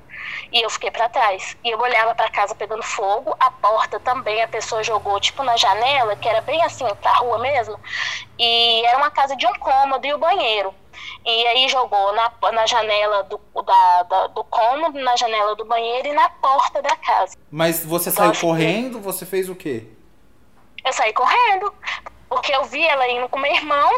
E 0.51 0.61
eu 0.61 0.69
fiquei 0.69 0.91
para 0.91 1.09
trás. 1.09 1.57
E 1.63 1.69
eu 1.69 1.79
olhava 1.79 2.13
para 2.15 2.29
casa 2.29 2.55
pegando 2.55 2.83
fogo, 2.83 3.35
a 3.39 3.51
porta 3.51 3.99
também 3.99 4.41
a 4.41 4.47
pessoa 4.47 4.83
jogou 4.83 5.19
tipo 5.19 5.43
na 5.43 5.57
janela, 5.57 6.15
que 6.15 6.27
era 6.27 6.41
bem 6.41 6.61
assim, 6.63 6.85
pra 7.01 7.13
rua 7.13 7.39
mesmo. 7.39 7.79
E 8.37 8.85
era 8.85 8.97
uma 8.97 9.11
casa 9.11 9.35
de 9.35 9.45
um 9.45 9.53
cômodo 9.53 10.05
e 10.05 10.13
o 10.13 10.17
banheiro. 10.17 10.73
E 11.25 11.47
aí 11.47 11.69
jogou 11.69 12.13
na, 12.13 12.31
na 12.51 12.65
janela 12.65 13.23
do, 13.23 13.39
da, 13.63 14.03
da, 14.03 14.27
do 14.27 14.43
cômodo, 14.43 14.99
na 14.99 15.15
janela 15.15 15.55
do 15.55 15.65
banheiro 15.65 16.07
e 16.07 16.13
na 16.13 16.29
porta 16.29 16.81
da 16.81 16.95
casa. 16.97 17.35
Mas 17.49 17.83
você 17.83 18.09
então, 18.09 18.33
saiu 18.33 18.41
correndo? 18.41 18.99
Você 18.99 19.25
fez 19.25 19.49
o 19.49 19.55
quê? 19.55 19.87
Eu 20.83 20.93
saí 20.93 21.13
correndo. 21.13 21.73
Porque 22.33 22.51
eu 22.51 22.63
vi 22.63 22.83
ela 22.83 23.07
indo 23.09 23.29
com 23.29 23.37
meu 23.37 23.53
irmão, 23.53 23.91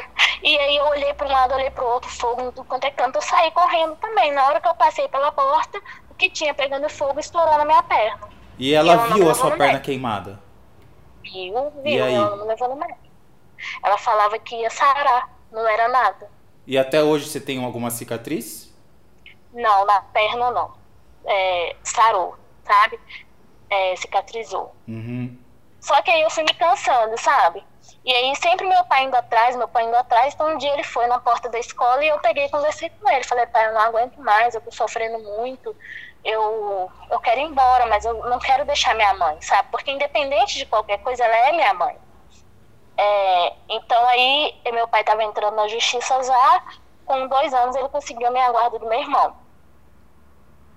e 0.43 0.57
aí 0.57 0.75
eu 0.75 0.83
olhei 0.87 1.13
para 1.13 1.25
um 1.25 1.31
lado, 1.31 1.53
olhei 1.53 1.71
para 1.71 1.85
o 1.85 1.87
outro, 1.87 2.09
fogo 2.09 2.51
do 2.51 2.65
quanto 2.65 2.83
é 2.83 2.91
canto, 2.91 3.15
eu 3.15 3.21
saí 3.21 3.49
correndo 3.51 3.95
também. 3.95 4.33
Na 4.33 4.45
hora 4.45 4.59
que 4.59 4.67
eu 4.67 4.75
passei 4.75 5.07
pela 5.07 5.31
porta, 5.31 5.81
que 6.17 6.29
tinha 6.29 6.53
pegando 6.53 6.89
fogo 6.89 7.19
estourou 7.19 7.57
na 7.57 7.65
minha 7.65 7.83
perna. 7.83 8.29
E 8.57 8.73
ela, 8.73 9.09
e 9.09 9.13
viu 9.13 9.29
a 9.29 9.33
sua 9.33 9.51
perna 9.51 9.65
médico. 9.65 9.85
queimada? 9.85 10.39
Viu, 11.23 11.71
viu, 11.83 11.85
e 11.85 12.01
aí? 12.01 12.13
ela 12.13 12.35
não 12.35 12.47
levou 12.47 12.69
no 12.69 12.75
médico. 12.75 12.99
Ela 13.83 13.97
falava 13.97 14.37
que 14.39 14.55
ia 14.55 14.69
sarar, 14.69 15.29
não 15.51 15.67
era 15.67 15.87
nada. 15.87 16.29
E 16.67 16.77
até 16.77 17.03
hoje 17.03 17.27
você 17.27 17.39
tem 17.39 17.63
alguma 17.63 17.89
cicatriz? 17.89 18.73
Não, 19.53 19.85
na 19.85 20.01
perna 20.01 20.51
não. 20.51 20.73
É, 21.25 21.75
sarou, 21.83 22.37
sabe? 22.63 22.99
É, 23.69 23.95
cicatrizou. 23.95 24.75
Uhum. 24.87 25.37
Só 25.79 26.01
que 26.01 26.11
aí 26.11 26.21
eu 26.21 26.29
fui 26.29 26.43
me 26.43 26.53
cansando, 26.53 27.17
sabe? 27.19 27.63
E 28.03 28.11
aí 28.11 28.35
sempre 28.35 28.67
meu 28.67 28.83
pai 28.85 29.03
indo 29.03 29.15
atrás, 29.15 29.55
meu 29.55 29.67
pai 29.67 29.85
indo 29.85 29.95
atrás, 29.95 30.33
então 30.33 30.53
um 30.53 30.57
dia 30.57 30.73
ele 30.73 30.83
foi 30.83 31.07
na 31.07 31.19
porta 31.19 31.49
da 31.49 31.59
escola 31.59 32.03
e 32.03 32.07
eu 32.07 32.19
peguei 32.19 32.45
e 32.45 32.49
conversei 32.49 32.89
com 32.89 33.09
ele. 33.09 33.23
Falei, 33.23 33.45
pai, 33.47 33.67
eu 33.67 33.73
não 33.73 33.81
aguento 33.81 34.17
mais, 34.17 34.53
eu 34.53 34.61
tô 34.61 34.71
sofrendo 34.71 35.19
muito, 35.19 35.75
eu, 36.25 36.91
eu 37.11 37.19
quero 37.19 37.39
ir 37.39 37.43
embora, 37.43 37.85
mas 37.85 38.03
eu 38.03 38.13
não 38.27 38.39
quero 38.39 38.65
deixar 38.65 38.95
minha 38.95 39.13
mãe, 39.13 39.39
sabe? 39.41 39.69
Porque 39.69 39.91
independente 39.91 40.57
de 40.57 40.65
qualquer 40.65 40.97
coisa, 40.97 41.23
ela 41.23 41.35
é 41.35 41.51
minha 41.51 41.73
mãe. 41.75 41.95
É, 42.97 43.53
então 43.69 44.07
aí 44.07 44.55
meu 44.73 44.87
pai 44.87 45.01
estava 45.01 45.23
entrando 45.23 45.55
na 45.55 45.67
justiça 45.67 46.23
já, 46.23 46.63
com 47.05 47.27
dois 47.27 47.53
anos 47.53 47.75
ele 47.75 47.89
conseguiu 47.89 48.27
a 48.27 48.31
minha 48.31 48.51
guarda 48.51 48.79
do 48.79 48.87
meu 48.87 48.99
irmão. 48.99 49.35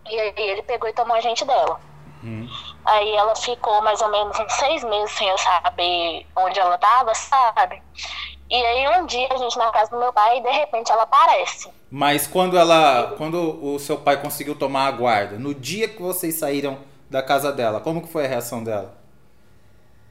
E 0.06 0.20
aí 0.20 0.34
ele 0.36 0.62
pegou 0.62 0.88
e 0.88 0.92
tomou 0.92 1.16
a 1.16 1.20
gente 1.20 1.44
dela. 1.44 1.80
Uhum. 2.22 2.48
Aí 2.84 3.14
ela 3.14 3.34
ficou 3.34 3.80
mais 3.80 4.02
ou 4.02 4.08
menos 4.08 4.38
uns 4.38 4.52
seis 4.52 4.84
meses 4.84 5.16
sem 5.16 5.28
eu 5.28 5.38
saber 5.38 6.26
onde 6.36 6.60
ela 6.60 6.74
estava, 6.74 7.14
sabe? 7.14 7.82
E 8.50 8.66
aí 8.66 9.00
um 9.00 9.06
dia 9.06 9.28
a 9.30 9.36
gente 9.36 9.56
na 9.56 9.70
casa 9.70 9.90
do 9.90 9.98
meu 9.98 10.12
pai 10.12 10.38
e 10.38 10.42
de 10.42 10.50
repente 10.50 10.92
ela 10.92 11.04
aparece. 11.04 11.72
Mas 11.90 12.26
quando 12.26 12.58
ela. 12.58 13.14
Quando 13.16 13.64
o 13.64 13.78
seu 13.78 13.96
pai 13.96 14.20
conseguiu 14.20 14.54
tomar 14.54 14.86
a 14.86 14.90
guarda, 14.90 15.38
no 15.38 15.54
dia 15.54 15.88
que 15.88 16.02
vocês 16.02 16.34
saíram 16.34 16.78
da 17.08 17.22
casa 17.22 17.50
dela, 17.50 17.80
como 17.80 18.02
que 18.02 18.08
foi 18.08 18.26
a 18.26 18.28
reação 18.28 18.62
dela? 18.62 18.94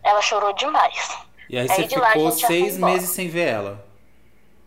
Ela 0.03 0.21
chorou 0.21 0.53
demais. 0.53 1.17
E 1.49 1.57
aí, 1.57 1.67
aí 1.69 1.87
você 1.87 1.87
ficou 1.87 2.31
seis 2.31 2.77
meses 2.77 3.09
sem 3.09 3.29
ver 3.29 3.47
ela? 3.47 3.85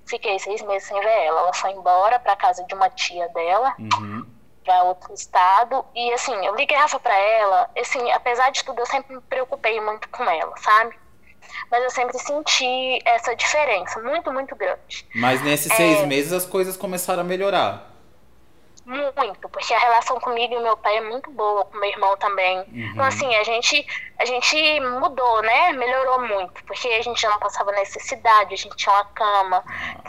Fiquei 0.07 0.39
seis 0.39 0.63
meses 0.63 0.87
sem 0.87 0.99
ver 1.01 1.27
ela. 1.27 1.41
Ela 1.41 1.53
foi 1.53 1.71
embora 1.73 2.19
pra 2.19 2.37
casa 2.37 2.65
de 2.65 2.75
uma 2.75 2.89
tia 2.91 3.29
dela, 3.29 3.75
uhum. 3.79 4.27
pra 4.65 4.85
outro 4.85 5.13
estado. 5.13 5.85
E 5.95 6.13
assim, 6.13 6.35
eu 6.47 6.55
ligava 6.55 6.99
pra 7.01 7.17
ela. 7.17 7.71
Assim, 7.77 8.11
apesar 8.13 8.51
de 8.51 8.65
tudo, 8.65 8.81
eu 8.81 8.87
sempre 8.87 9.15
me 9.17 9.21
preocupei 9.23 9.81
muito 9.81 10.09
com 10.11 10.25
ela, 10.25 10.57
sabe? 10.59 10.95
Mas 11.71 11.83
eu 11.83 11.91
sempre 11.91 12.19
senti 12.19 12.99
essa 13.05 13.35
diferença, 13.35 14.01
muito, 14.01 14.33
muito 14.33 14.55
grande. 14.57 15.07
Mas 15.15 15.43
nesses 15.43 15.73
seis 15.75 16.01
é... 16.01 16.07
meses 16.07 16.33
as 16.33 16.47
coisas 16.47 16.77
começaram 16.77 17.21
a 17.21 17.25
melhorar. 17.25 17.91
Muito, 18.91 19.49
porque 19.51 19.73
a 19.73 19.79
relação 19.79 20.19
comigo 20.19 20.53
e 20.53 20.63
meu 20.63 20.77
pai 20.77 20.97
é 20.97 21.01
muito 21.01 21.31
boa, 21.31 21.65
com 21.67 21.79
meu 21.79 21.89
irmão 21.89 22.17
também. 22.17 22.59
Uhum. 22.59 22.91
Então, 22.93 23.05
assim, 23.05 23.33
a 23.37 23.45
gente, 23.45 23.87
a 24.19 24.25
gente 24.25 24.81
mudou, 24.81 25.43
né? 25.43 25.73
Melhorou 25.73 26.27
muito, 26.27 26.65
porque 26.65 26.89
a 26.89 27.03
gente 27.03 27.21
já 27.21 27.31
não 27.31 27.39
passava 27.39 27.71
necessidade, 27.71 28.53
a 28.53 28.57
gente 28.57 28.75
tinha 28.77 28.93
uma 28.93 29.05
cama. 29.05 29.63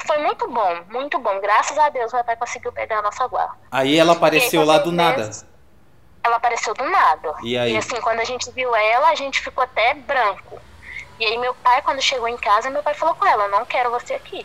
Foi 0.07 0.17
muito 0.17 0.49
bom, 0.49 0.79
muito 0.89 1.19
bom. 1.19 1.39
Graças 1.39 1.77
a 1.77 1.89
Deus, 1.89 2.11
meu 2.11 2.23
pai 2.23 2.35
conseguiu 2.35 2.71
pegar 2.71 2.99
a 2.99 3.01
nossa 3.03 3.27
guarda. 3.27 3.55
Aí 3.69 3.97
ela 3.99 4.13
apareceu 4.13 4.61
aí, 4.61 4.67
lá 4.67 4.79
do 4.79 4.91
nada. 4.91 5.29
Ela 6.23 6.37
apareceu 6.37 6.73
do 6.73 6.85
nada. 6.85 7.35
E 7.43 7.55
aí? 7.57 7.73
E 7.73 7.77
assim, 7.77 7.99
quando 8.01 8.19
a 8.19 8.25
gente 8.25 8.49
viu 8.51 8.75
ela, 8.75 9.09
a 9.09 9.15
gente 9.15 9.41
ficou 9.41 9.63
até 9.63 9.93
branco. 9.93 10.59
E 11.21 11.25
aí 11.25 11.37
meu 11.37 11.53
pai, 11.53 11.83
quando 11.83 12.01
chegou 12.01 12.27
em 12.27 12.37
casa, 12.37 12.71
meu 12.71 12.81
pai 12.81 12.95
falou 12.95 13.13
com 13.13 13.27
ela, 13.27 13.47
não 13.47 13.63
quero 13.63 13.91
você 13.91 14.15
aqui. 14.15 14.43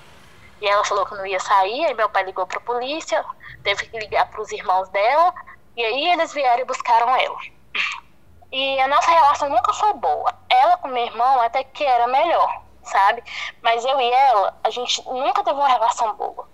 E 0.61 0.69
ela 0.69 0.85
falou 0.85 1.07
que 1.07 1.15
não 1.15 1.25
ia 1.25 1.41
sair, 1.41 1.87
aí 1.87 1.95
meu 1.95 2.07
pai 2.11 2.23
ligou 2.25 2.47
para 2.47 2.59
a 2.59 2.61
polícia, 2.61 3.25
teve 3.63 3.87
que 3.87 3.99
ligar 3.99 4.27
para 4.27 4.43
os 4.43 4.53
irmãos 4.53 4.87
dela, 4.91 5.33
e 5.75 5.83
aí 5.83 6.09
eles 6.13 6.35
vieram 6.35 6.61
e 6.61 6.67
buscaram 6.67 7.17
ela. 7.17 7.39
E 8.53 8.79
a 8.79 8.89
nossa 8.89 9.11
relação 9.11 9.49
nunca 9.49 9.73
foi 9.73 9.95
boa. 9.95 10.31
Ela 10.51 10.77
com 10.77 10.89
meu 10.89 11.07
irmão 11.07 11.41
até 11.41 11.65
que 11.65 11.83
era 11.83 12.07
melhor, 12.09 12.63
sabe? 12.83 13.25
Mas 13.63 13.83
eu 13.83 13.99
e 13.99 14.11
ela, 14.13 14.61
a 14.63 14.69
gente 14.69 15.03
nunca 15.07 15.43
teve 15.43 15.59
uma 15.59 15.69
relação 15.69 16.15
boa. 16.15 16.47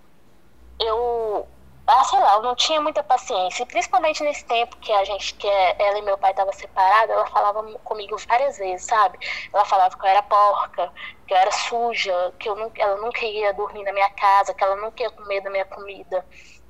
Eu 0.79 1.52
ah, 1.85 2.03
sei 2.05 2.19
lá, 2.19 2.35
eu 2.35 2.43
não 2.43 2.55
tinha 2.55 2.79
muita 2.79 3.03
paciência. 3.03 3.63
E 3.63 3.65
principalmente 3.65 4.23
nesse 4.23 4.45
tempo 4.45 4.77
que 4.77 4.91
a 4.93 5.03
gente, 5.03 5.33
que 5.35 5.47
ela 5.47 5.99
e 5.99 6.01
meu 6.01 6.17
pai 6.17 6.31
estavam 6.31 6.53
separados, 6.53 7.09
ela 7.09 7.25
falava 7.27 7.61
comigo 7.79 8.15
várias 8.27 8.57
vezes, 8.57 8.85
sabe? 8.87 9.17
Ela 9.53 9.65
falava 9.65 9.97
que 9.97 10.05
eu 10.05 10.09
era 10.09 10.23
porca, 10.23 10.91
que 11.27 11.33
eu 11.33 11.37
era 11.37 11.51
suja, 11.51 12.33
que 12.39 12.47
eu 12.47 12.55
nunca, 12.55 12.81
ela 12.81 12.97
nunca 13.01 13.25
ia 13.25 13.53
dormir 13.53 13.83
na 13.83 13.91
minha 13.91 14.09
casa, 14.11 14.53
que 14.53 14.63
ela 14.63 14.77
nunca 14.77 15.03
ia 15.03 15.11
comer 15.11 15.41
da 15.41 15.49
minha 15.49 15.65
comida. 15.65 16.25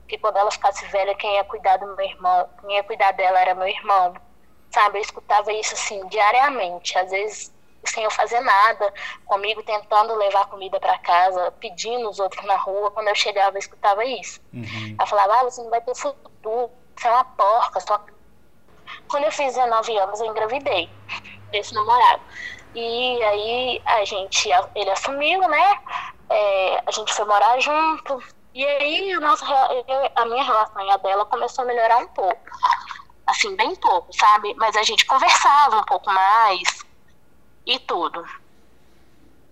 Que 0.08 0.18
quando 0.18 0.38
ela 0.38 0.52
ficasse 0.52 0.86
velha, 0.88 1.16
quem 1.16 1.36
ia 1.36 1.44
cuidar 1.44 1.78
do 1.78 1.96
meu 1.96 2.06
irmão, 2.06 2.50
quem 2.62 2.76
ia 2.76 2.84
cuidar 2.84 3.12
dela 3.14 3.40
era 3.40 3.54
meu 3.56 3.68
irmão. 3.68 4.16
Sabe? 4.72 4.98
Eu 4.98 5.02
escutava 5.04 5.54
isso 5.54 5.76
assim 5.76 6.08
diariamente. 6.08 6.98
Às 6.98 7.12
vezes 7.12 7.54
sem 7.86 8.04
eu 8.04 8.12
fazer 8.12 8.40
nada, 8.40 8.94
comigo 9.26 9.62
tentando 9.64 10.16
levar 10.16 10.48
comida 10.48 10.80
para 10.80 10.98
casa, 11.00 11.52
pedindo 11.60 12.10
os 12.10 12.20
outros 12.20 12.46
na 12.46 12.56
rua. 12.56 12.92
Quando 12.92 13.08
eu 13.08 13.16
chegava, 13.16 13.56
eu 13.56 13.60
escutava 13.60 14.04
isso. 14.06 14.40
Uhum. 14.54 14.96
Ela 14.98 15.08
falava: 15.08 15.40
ah, 15.40 15.44
você 15.44 15.62
não 15.62 15.70
vai 15.70 15.82
ter 15.82 15.96
futuro, 15.96 16.72
você 16.96 17.08
é 17.08 17.12
uma 17.12 17.26
porca. 17.26 17.80
Só... 17.80 18.00
Quando 19.08 19.24
eu 19.24 19.32
fiz 19.32 19.54
19 19.54 19.98
anos, 19.98 20.20
eu 20.20 20.28
engravidei 20.28 20.90
desse 21.52 21.74
namorado. 21.74 22.22
E 22.76 23.24
aí 23.24 23.82
a 23.86 24.04
gente, 24.04 24.50
ele 24.76 24.90
assumiu, 24.90 25.42
né? 25.48 25.80
É, 26.30 26.84
a 26.86 26.92
gente 26.92 27.14
foi 27.14 27.26
morar 27.26 27.60
junto. 27.60 28.22
E 28.54 28.66
aí 28.66 29.14
a, 29.14 29.20
nossa, 29.20 29.46
a 30.16 30.26
minha 30.26 30.44
relação 30.44 30.86
e 30.86 30.90
a 30.90 30.98
dela 30.98 31.26
começou 31.26 31.64
a 31.64 31.68
melhorar 31.68 31.98
um 31.98 32.08
pouco. 32.08 32.42
Assim, 33.26 33.56
bem 33.56 33.76
pouco, 33.76 34.12
sabe? 34.14 34.54
Mas 34.56 34.76
a 34.76 34.84
gente 34.84 35.06
conversava 35.06 35.78
um 35.78 35.84
pouco 35.84 36.12
mais 36.12 36.84
e 37.66 37.80
tudo. 37.80 38.26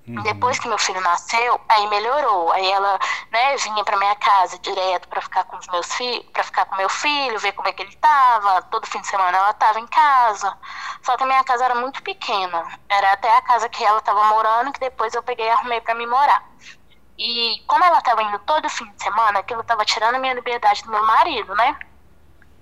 Uhum. 0.08 0.24
Depois 0.24 0.58
que 0.60 0.68
meu 0.68 0.78
filho 0.78 1.00
nasceu, 1.02 1.62
aí 1.70 1.88
melhorou. 1.88 2.52
Aí 2.52 2.70
ela, 2.72 3.00
né, 3.32 3.56
vinha 3.58 3.84
para 3.84 3.98
minha 3.98 4.16
casa 4.16 4.58
direto 4.60 5.08
para 5.08 5.22
ficar 5.22 5.44
com 5.46 5.58
os 5.58 5.68
meus 5.68 5.94
filhos, 5.94 6.26
para 6.34 6.44
ficar 6.44 6.66
com 6.66 6.76
meu 6.76 6.90
filho, 6.90 7.40
ver 7.40 7.52
como 7.54 7.68
é 7.68 7.74
que 7.74 7.84
ele 7.84 7.96
tava. 7.98 8.62
Todo 8.64 8.88
fim 8.88 9.00
de 9.00 9.08
semana 9.08 9.38
ela 9.38 9.54
tava 9.54 9.80
em 9.80 9.88
casa. 9.88 10.58
Só 11.04 11.16
que 11.16 11.24
a 11.24 11.28
minha 11.28 11.44
casa 11.44 11.66
era 11.66 11.76
muito 11.76 12.02
pequena. 12.04 12.80
Era 12.90 13.14
até 13.14 13.36
a 13.38 13.42
casa 13.42 13.70
que 13.70 13.84
ela 13.84 14.02
tava 14.02 14.24
morando, 14.26 14.72
que 14.72 14.80
depois 14.80 15.14
eu 15.14 15.24
peguei 15.24 15.46
e 15.46 15.50
arrumei 15.50 15.82
para 15.82 15.94
me 15.96 16.06
morar. 16.06 16.44
E 17.18 17.64
como 17.68 17.84
ela 17.86 18.02
tava 18.02 18.24
indo 18.24 18.40
todo 18.40 18.68
fim 18.70 18.90
de 18.92 19.04
semana, 19.04 19.40
aquilo 19.40 19.64
tava 19.64 19.86
tirando 19.86 20.16
a 20.16 20.20
minha 20.20 20.34
liberdade 20.34 20.84
do 20.84 20.90
meu 20.90 21.06
marido, 21.06 21.54
né? 21.56 21.78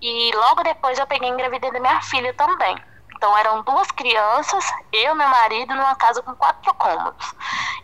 E 0.01 0.31
logo 0.35 0.63
depois 0.63 0.99
eu 0.99 1.07
peguei 1.07 1.29
engravidei 1.29 1.71
da 1.71 1.79
minha 1.79 2.01
filha 2.01 2.33
também. 2.33 2.77
Então 3.19 3.37
eram 3.37 3.61
duas 3.63 3.91
crianças, 3.91 4.65
eu 4.93 5.11
e 5.11 5.13
meu 5.13 5.27
marido, 5.27 5.75
numa 5.75 5.93
casa 5.95 6.21
com 6.21 6.33
quatro 6.35 6.73
cômodos. 6.75 7.35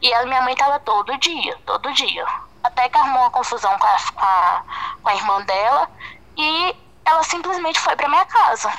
E 0.02 0.10
ela 0.10 0.26
minha 0.26 0.42
mãe 0.42 0.54
estavam 0.54 0.80
todo 0.80 1.18
dia, 1.18 1.60
todo 1.66 1.92
dia. 1.92 2.26
Até 2.64 2.88
que 2.88 2.98
arrumou 2.98 3.24
uma 3.24 3.30
confusão 3.30 3.78
com 3.78 3.86
a, 3.86 3.98
com 4.14 4.26
a, 4.26 4.64
com 5.04 5.10
a 5.10 5.16
irmã 5.16 5.42
dela 5.42 5.92
e 6.38 6.76
ela 7.04 7.22
simplesmente 7.24 7.78
foi 7.82 7.98
para 7.98 8.08
minha 8.08 8.26
casa. 8.26 8.72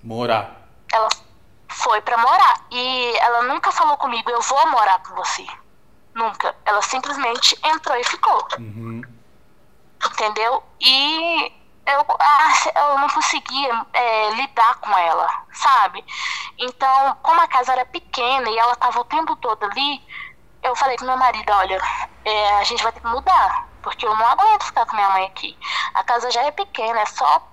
Morar. 0.00 0.62
Ela 0.92 1.08
foi 1.66 2.00
para 2.02 2.18
morar. 2.18 2.66
E 2.70 3.16
ela 3.18 3.42
nunca 3.42 3.72
falou 3.72 3.96
comigo, 3.96 4.30
eu 4.30 4.40
vou 4.42 4.70
morar 4.70 5.00
com 5.00 5.16
você. 5.16 5.44
Nunca. 6.14 6.54
Ela 6.64 6.82
simplesmente 6.82 7.58
entrou 7.64 7.96
e 7.98 8.04
ficou. 8.04 8.46
Uhum. 8.60 9.02
Entendeu? 10.06 10.62
E 10.80 11.52
eu, 11.86 12.06
ah, 12.18 12.52
eu 12.74 12.98
não 12.98 13.08
conseguia 13.08 13.86
é, 13.92 14.30
lidar 14.30 14.76
com 14.76 14.96
ela, 14.96 15.28
sabe? 15.52 16.04
Então, 16.58 17.16
como 17.22 17.40
a 17.40 17.48
casa 17.48 17.72
era 17.72 17.84
pequena 17.84 18.48
e 18.48 18.58
ela 18.58 18.72
estava 18.72 19.00
o 19.00 19.04
tempo 19.04 19.36
todo 19.36 19.64
ali, 19.64 20.02
eu 20.62 20.74
falei 20.76 20.96
com 20.96 21.04
meu 21.04 21.16
marido, 21.16 21.50
olha, 21.52 21.80
é, 22.24 22.56
a 22.56 22.64
gente 22.64 22.82
vai 22.82 22.92
ter 22.92 23.00
que 23.00 23.06
mudar, 23.06 23.68
porque 23.82 24.06
eu 24.06 24.14
não 24.14 24.26
aguento 24.26 24.64
ficar 24.64 24.86
com 24.86 24.96
minha 24.96 25.10
mãe 25.10 25.26
aqui. 25.26 25.56
A 25.94 26.02
casa 26.04 26.30
já 26.30 26.42
é 26.42 26.50
pequena, 26.50 27.00
é 27.00 27.06
só 27.06 27.46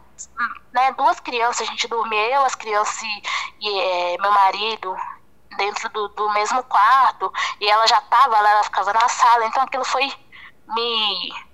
né, 0.73 0.91
duas 0.93 1.19
crianças, 1.19 1.67
a 1.67 1.71
gente 1.71 1.87
dormia, 1.87 2.35
eu, 2.35 2.45
as 2.45 2.55
crianças 2.55 3.01
e, 3.03 3.21
e 3.61 3.79
é, 3.79 4.17
meu 4.21 4.31
marido. 4.31 4.95
dentro 5.57 5.89
do, 5.89 6.07
do 6.09 6.29
mesmo 6.31 6.63
quarto, 6.63 7.31
e 7.59 7.67
ela 7.69 7.85
já 7.87 7.99
estava 7.99 8.39
lá, 8.39 8.49
ela 8.51 8.63
ficava 8.63 8.93
na 8.93 9.09
sala, 9.09 9.45
então 9.45 9.63
aquilo 9.63 9.83
foi 9.83 10.11
me 10.67 11.50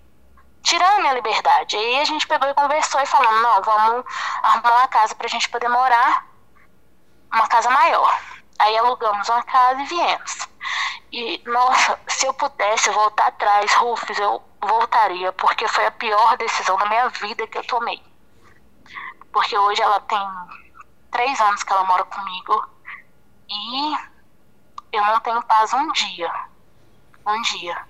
tirando 0.67 0.99
minha 0.99 1.13
liberdade. 1.13 1.77
Aí 1.77 1.99
a 2.01 2.03
gente 2.03 2.27
pegou 2.27 2.49
e 2.49 2.53
conversou 2.53 2.99
e 2.99 3.05
falou, 3.05 3.31
não, 3.41 3.61
vamos 3.61 4.05
arrumar 4.43 4.79
uma 4.79 4.87
casa 4.89 5.15
pra 5.15 5.27
gente 5.29 5.47
poder 5.47 5.69
morar, 5.69 6.27
uma 7.33 7.47
casa 7.47 7.69
maior. 7.69 8.19
Aí 8.59 8.77
alugamos 8.77 9.29
uma 9.29 9.43
casa 9.43 9.81
e 9.81 9.85
viemos. 9.85 10.49
E, 11.09 11.41
nossa, 11.45 11.97
se 12.07 12.25
eu 12.25 12.33
pudesse 12.33 12.89
voltar 12.89 13.27
atrás, 13.27 13.73
Rufus, 13.75 14.19
eu 14.19 14.43
voltaria, 14.61 15.31
porque 15.31 15.65
foi 15.69 15.85
a 15.85 15.91
pior 15.91 16.35
decisão 16.35 16.75
da 16.75 16.85
minha 16.87 17.07
vida 17.09 17.47
que 17.47 17.57
eu 17.57 17.65
tomei. 17.65 18.03
Porque 19.31 19.57
hoje 19.57 19.81
ela 19.81 20.01
tem 20.01 20.19
três 21.11 21.39
anos 21.39 21.63
que 21.63 21.71
ela 21.71 21.85
mora 21.85 22.03
comigo 22.03 22.69
e 23.49 23.97
eu 24.91 25.05
não 25.05 25.19
tenho 25.21 25.41
paz 25.43 25.71
um 25.71 25.89
dia. 25.93 26.31
Um 27.25 27.41
dia. 27.43 27.87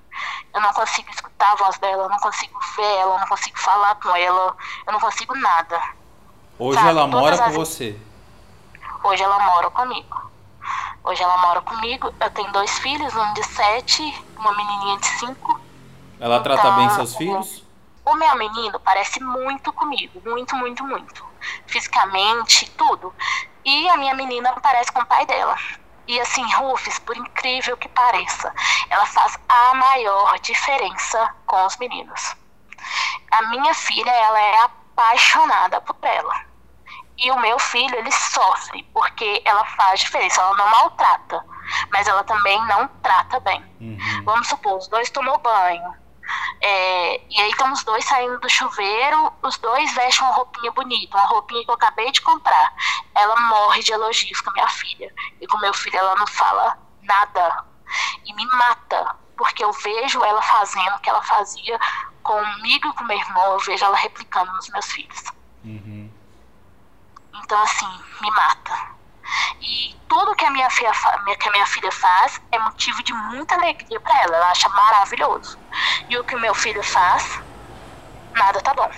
Eu 0.53 0.61
não 0.61 0.73
consigo 0.73 1.09
escutar 1.09 1.51
a 1.51 1.55
voz 1.55 1.77
dela, 1.79 2.03
eu 2.03 2.09
não 2.09 2.17
consigo 2.17 2.59
ver 2.75 2.95
ela, 2.99 3.15
eu 3.15 3.19
não 3.19 3.27
consigo 3.27 3.59
falar 3.59 3.95
com 3.95 4.15
ela, 4.15 4.55
eu 4.85 4.93
não 4.93 4.99
consigo 4.99 5.35
nada. 5.35 5.81
Hoje 6.59 6.79
Sabe? 6.79 6.89
ela 6.89 7.07
mora 7.07 7.37
com 7.37 7.51
você? 7.51 7.99
Hoje 9.03 9.23
ela 9.23 9.39
mora 9.39 9.69
comigo. 9.69 10.31
Hoje 11.03 11.23
ela 11.23 11.37
mora 11.37 11.61
comigo. 11.61 12.13
Eu 12.19 12.29
tenho 12.31 12.51
dois 12.51 12.79
filhos, 12.79 13.15
um 13.15 13.33
de 13.33 13.43
sete, 13.43 14.25
uma 14.37 14.51
menininha 14.55 14.97
de 14.97 15.07
cinco. 15.19 15.59
Ela 16.19 16.37
então, 16.37 16.55
trata 16.55 16.71
bem 16.71 16.89
seus 16.89 17.15
filhos? 17.15 17.63
O 18.03 18.15
meu 18.15 18.35
menino 18.35 18.79
parece 18.79 19.21
muito 19.21 19.71
comigo, 19.73 20.21
muito, 20.25 20.55
muito, 20.55 20.83
muito. 20.83 21.25
Fisicamente, 21.65 22.69
tudo. 22.71 23.13
E 23.63 23.87
a 23.89 23.97
minha 23.97 24.15
menina 24.15 24.53
parece 24.61 24.91
com 24.91 25.01
o 25.01 25.05
pai 25.05 25.25
dela. 25.25 25.55
E 26.07 26.19
assim, 26.21 26.43
Rufus, 26.55 26.99
por 26.99 27.17
incrível 27.17 27.75
que 27.75 27.89
pareça, 27.89 28.53
ela 28.89 29.05
faz 29.05 29.37
a 29.49 29.73
maior 29.73 30.39
diferença 30.39 31.35
com 31.45 31.65
os 31.65 31.75
meninos. 31.77 32.35
A 33.31 33.41
minha 33.49 33.73
filha, 33.73 34.09
ela 34.09 34.39
é 34.39 34.59
apaixonada 34.61 35.81
por 35.81 35.97
ela. 36.01 36.47
E 37.17 37.31
o 37.31 37.39
meu 37.39 37.59
filho, 37.59 37.95
ele 37.95 38.11
sofre, 38.11 38.83
porque 38.93 39.41
ela 39.43 39.65
faz 39.65 39.99
diferença, 40.01 40.39
ela 40.39 40.55
não 40.55 40.69
maltrata, 40.69 41.43
mas 41.91 42.07
ela 42.07 42.23
também 42.23 42.63
não 42.67 42.87
trata 43.01 43.39
bem. 43.39 43.61
Uhum. 43.81 44.23
Vamos 44.23 44.47
supor, 44.47 44.77
os 44.77 44.87
dois 44.87 45.09
tomou 45.09 45.37
banho, 45.39 45.93
é, 46.61 47.21
e 47.29 47.41
aí 47.41 47.49
estão 47.49 47.71
os 47.71 47.83
dois 47.83 48.03
saindo 48.05 48.39
do 48.39 48.49
chuveiro, 48.49 49.31
os 49.41 49.57
dois 49.57 49.93
vestem 49.93 50.25
uma 50.25 50.35
roupinha 50.35 50.71
bonita, 50.71 51.17
uma 51.17 51.27
roupinha 51.27 51.63
que 51.63 51.69
eu 51.69 51.75
acabei 51.75 52.11
de 52.11 52.21
comprar. 52.21 52.73
Ela 53.15 53.35
morre 53.41 53.81
de 53.83 53.91
elogios 53.91 54.41
com 54.41 54.49
a 54.49 54.53
minha 54.53 54.67
filha. 54.67 55.13
E 55.39 55.47
com 55.47 55.57
meu 55.59 55.73
filho 55.73 55.97
ela 55.97 56.15
não 56.15 56.27
fala 56.27 56.77
nada. 57.03 57.65
E 58.25 58.33
me 58.33 58.45
mata, 58.47 59.15
porque 59.37 59.63
eu 59.63 59.71
vejo 59.71 60.23
ela 60.23 60.41
fazendo 60.41 60.95
o 60.95 60.99
que 60.99 61.09
ela 61.09 61.21
fazia 61.21 61.79
comigo 62.23 62.89
e 62.89 62.93
com 62.93 63.03
meu 63.05 63.17
irmão, 63.17 63.53
eu 63.53 63.59
vejo 63.59 63.85
ela 63.85 63.95
replicando 63.95 64.51
nos 64.53 64.67
meus 64.69 64.91
filhos. 64.91 65.23
Uhum. 65.63 66.11
Então, 67.33 67.61
assim, 67.61 68.03
me 68.21 68.31
mata. 68.31 68.96
E 69.61 69.95
tudo 70.07 70.35
que 70.35 70.45
a 70.45 70.51
minha 70.51 70.69
filha, 70.69 70.91
que 71.39 71.49
a 71.49 71.51
minha 71.51 71.65
filha 71.65 71.91
faz 71.91 72.41
é 72.51 72.59
motivo 72.59 73.03
de 73.03 73.13
muita 73.13 73.55
alegria 73.55 73.99
para 73.99 74.23
ela. 74.23 74.37
Ela 74.37 74.51
acha 74.51 74.69
maravilhoso. 74.69 75.57
E 76.09 76.17
o 76.17 76.23
que 76.23 76.35
o 76.35 76.39
meu 76.39 76.53
filho 76.55 76.81
faz, 76.83 77.41
nada 78.33 78.61
tá 78.61 78.73
bom. 78.73 78.89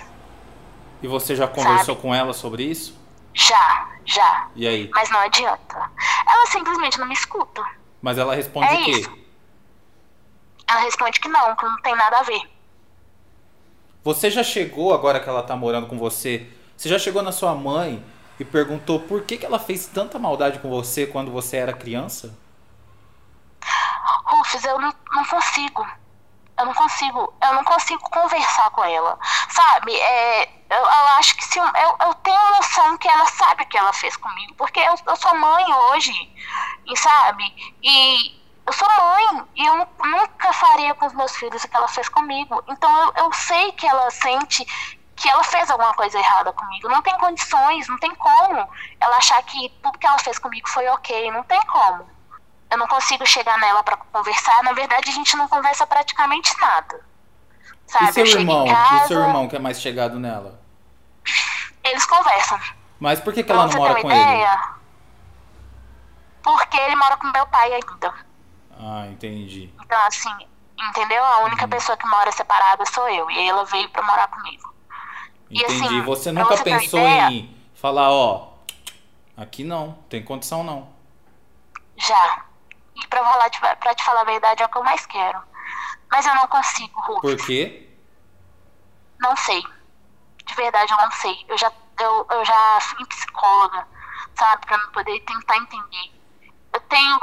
E 1.02 1.08
você 1.08 1.34
já 1.34 1.48
conversou 1.48 1.94
Sabe? 1.94 2.00
com 2.00 2.14
ela 2.14 2.32
sobre 2.32 2.64
isso? 2.64 2.98
Já, 3.32 3.88
já. 4.04 4.48
E 4.54 4.66
aí? 4.66 4.90
Mas 4.92 5.08
não 5.10 5.20
adianta. 5.20 5.90
Ela 6.26 6.46
simplesmente 6.46 6.98
não 6.98 7.06
me 7.06 7.14
escuta. 7.14 7.64
Mas 8.02 8.18
ela 8.18 8.34
responde 8.34 8.68
é 8.68 8.74
o 8.74 8.84
quê? 8.84 8.90
Isso. 8.92 9.18
Ela 10.66 10.80
responde 10.80 11.18
que 11.18 11.28
não, 11.28 11.56
que 11.56 11.64
não 11.64 11.80
tem 11.82 11.96
nada 11.96 12.18
a 12.18 12.22
ver. 12.22 12.42
Você 14.02 14.30
já 14.30 14.42
chegou, 14.42 14.94
agora 14.94 15.20
que 15.20 15.28
ela 15.28 15.42
tá 15.42 15.54
morando 15.54 15.86
com 15.86 15.98
você, 15.98 16.48
você 16.76 16.88
já 16.88 16.98
chegou 16.98 17.22
na 17.22 17.32
sua 17.32 17.54
mãe 17.54 18.02
e 18.40 18.44
perguntou 18.44 18.98
por 19.00 19.22
que, 19.22 19.36
que 19.36 19.44
ela 19.44 19.58
fez 19.58 19.86
tanta 19.86 20.18
maldade 20.18 20.60
com 20.60 20.70
você 20.70 21.06
quando 21.06 21.30
você 21.30 21.58
era 21.58 21.74
criança? 21.74 22.34
Rufus, 24.24 24.64
eu 24.64 24.80
não, 24.80 24.94
não 25.12 25.24
consigo. 25.26 25.86
Eu 26.58 26.64
não 26.64 26.72
consigo. 26.72 27.34
Eu 27.42 27.54
não 27.54 27.64
consigo 27.64 28.00
conversar 28.10 28.70
com 28.70 28.82
ela. 28.82 29.18
Sabe? 29.50 29.94
É, 29.94 30.44
eu, 30.70 30.78
eu 30.78 31.06
acho 31.18 31.36
que 31.36 31.44
se 31.44 31.58
eu, 31.58 31.64
eu, 31.66 32.14
tenho 32.14 32.56
noção 32.56 32.96
que 32.96 33.08
ela 33.08 33.26
sabe 33.26 33.64
o 33.64 33.66
que 33.66 33.76
ela 33.76 33.92
fez 33.92 34.16
comigo. 34.16 34.54
Porque 34.54 34.80
eu, 34.80 34.94
eu 35.06 35.16
sou 35.16 35.34
mãe 35.36 35.64
hoje. 35.74 36.12
E 36.86 36.96
sabe? 36.96 37.44
E 37.82 38.40
eu 38.66 38.72
sou 38.72 38.88
mãe 38.88 39.44
e 39.54 39.66
eu 39.66 39.86
nunca 40.02 40.52
faria 40.54 40.94
com 40.94 41.04
os 41.04 41.12
meus 41.12 41.36
filhos 41.36 41.62
o 41.62 41.68
que 41.68 41.76
ela 41.76 41.88
fez 41.88 42.08
comigo. 42.08 42.64
Então 42.68 42.90
eu, 43.06 43.24
eu 43.24 43.32
sei 43.34 43.72
que 43.72 43.86
ela 43.86 44.10
sente 44.10 44.66
que 45.20 45.28
ela 45.28 45.44
fez 45.44 45.70
alguma 45.70 45.92
coisa 45.92 46.18
errada 46.18 46.50
comigo. 46.50 46.88
Não 46.88 47.02
tem 47.02 47.16
condições, 47.18 47.86
não 47.88 47.98
tem 47.98 48.14
como 48.14 48.66
ela 48.98 49.16
achar 49.18 49.42
que 49.42 49.68
tudo 49.82 49.98
que 49.98 50.06
ela 50.06 50.18
fez 50.18 50.38
comigo 50.38 50.66
foi 50.66 50.88
ok. 50.88 51.30
Não 51.30 51.42
tem 51.42 51.60
como. 51.66 52.08
Eu 52.70 52.78
não 52.78 52.88
consigo 52.88 53.26
chegar 53.26 53.58
nela 53.58 53.82
para 53.82 53.98
conversar. 53.98 54.62
Na 54.62 54.72
verdade, 54.72 55.10
a 55.10 55.12
gente 55.12 55.36
não 55.36 55.46
conversa 55.46 55.86
praticamente 55.86 56.58
nada. 56.58 57.04
Sabe? 57.86 58.08
E 58.08 58.12
seu 58.14 58.24
irmão? 58.24 58.66
Casa, 58.66 59.04
e 59.04 59.08
seu 59.08 59.20
irmão 59.20 59.46
que 59.46 59.56
é 59.56 59.58
mais 59.58 59.78
chegado 59.78 60.18
nela? 60.18 60.58
Eles 61.84 62.06
conversam. 62.06 62.58
Mas 62.98 63.20
por 63.20 63.34
que, 63.34 63.42
que 63.42 63.52
ela 63.52 63.66
não 63.66 63.76
mora 63.76 64.00
com 64.00 64.10
ideia? 64.10 64.52
ele? 64.52 64.80
Porque 66.42 66.78
ele 66.78 66.96
mora 66.96 67.18
com 67.18 67.26
meu 67.26 67.46
pai 67.48 67.74
ainda. 67.74 68.14
Ah, 68.78 69.06
entendi. 69.08 69.70
Então, 69.82 70.06
assim, 70.06 70.30
entendeu? 70.88 71.22
A 71.22 71.40
única 71.40 71.64
uhum. 71.64 71.70
pessoa 71.70 71.98
que 71.98 72.06
mora 72.06 72.32
separada 72.32 72.86
sou 72.86 73.06
eu. 73.10 73.30
E 73.30 73.48
ela 73.48 73.66
veio 73.66 73.88
pra 73.90 74.02
morar 74.02 74.28
comigo. 74.28 74.70
Entendi. 75.50 75.62
E 75.62 75.64
assim, 75.64 76.02
você 76.02 76.32
nunca 76.32 76.56
você 76.56 76.64
pensou 76.64 77.00
ideia, 77.00 77.30
em 77.30 77.56
falar, 77.74 78.10
ó, 78.10 78.52
aqui 79.36 79.64
não, 79.64 79.92
tem 80.08 80.22
condição 80.22 80.62
não. 80.62 80.88
Já. 81.96 82.44
E 82.96 83.06
pra, 83.08 83.24
falar, 83.24 83.76
pra 83.76 83.94
te 83.94 84.04
falar 84.04 84.20
a 84.20 84.24
verdade, 84.24 84.62
é 84.62 84.66
o 84.66 84.68
que 84.68 84.78
eu 84.78 84.84
mais 84.84 85.04
quero. 85.06 85.40
Mas 86.10 86.26
eu 86.26 86.34
não 86.34 86.46
consigo, 86.48 87.00
Hulk. 87.00 87.20
Por 87.20 87.46
quê? 87.46 87.88
Não 89.20 89.36
sei. 89.36 89.62
De 90.44 90.54
verdade, 90.54 90.92
eu 90.92 90.98
não 90.98 91.10
sei. 91.12 91.44
Eu 91.48 91.58
já, 91.58 91.70
eu, 92.00 92.26
eu 92.30 92.44
já 92.44 92.78
fui 92.80 93.06
psicóloga, 93.06 93.86
sabe? 94.34 94.66
Pra 94.66 94.78
poder 94.88 95.20
tentar 95.20 95.56
entender. 95.56 96.12
Eu 96.72 96.80
tenho. 96.80 97.20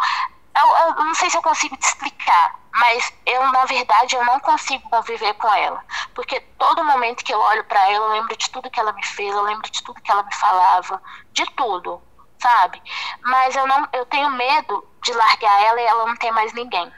Eu, 0.60 0.88
eu, 0.88 1.06
não 1.06 1.14
sei 1.14 1.30
se 1.30 1.38
eu 1.38 1.42
consigo 1.42 1.78
te 1.78 1.84
explicar, 1.84 2.60
mas 2.72 3.14
eu, 3.26 3.52
na 3.52 3.66
verdade, 3.66 4.16
eu 4.16 4.26
não 4.26 4.40
consigo 4.40 4.90
conviver 4.90 5.34
com 5.36 5.54
ela. 5.54 5.84
Porque 6.16 6.40
todo 6.58 6.84
momento 6.84 7.24
que 7.24 7.34
eu 7.34 7.40
olho 7.40 7.64
para 7.66 7.90
ela, 7.92 8.06
eu 8.06 8.12
lembro 8.14 8.36
de 8.36 8.50
tudo 8.50 8.70
que 8.70 8.80
ela 8.80 8.92
me 8.94 9.06
fez, 9.06 9.34
eu 9.34 9.44
lembro 9.44 9.70
de 9.70 9.84
tudo 9.84 10.02
que 10.02 10.12
ela 10.12 10.24
me 10.24 10.34
falava, 10.34 11.02
de 11.32 11.46
tudo, 11.52 12.02
sabe? 12.40 12.82
Mas 13.22 13.56
eu 13.56 13.68
não, 13.68 13.88
eu 13.94 14.06
tenho 14.06 14.32
medo 14.32 14.88
de 15.04 15.14
largar 15.14 15.64
ela 15.64 15.82
e 15.82 15.86
ela 15.86 16.06
não 16.08 16.16
ter 16.16 16.32
mais 16.32 16.54
ninguém. 16.54 16.92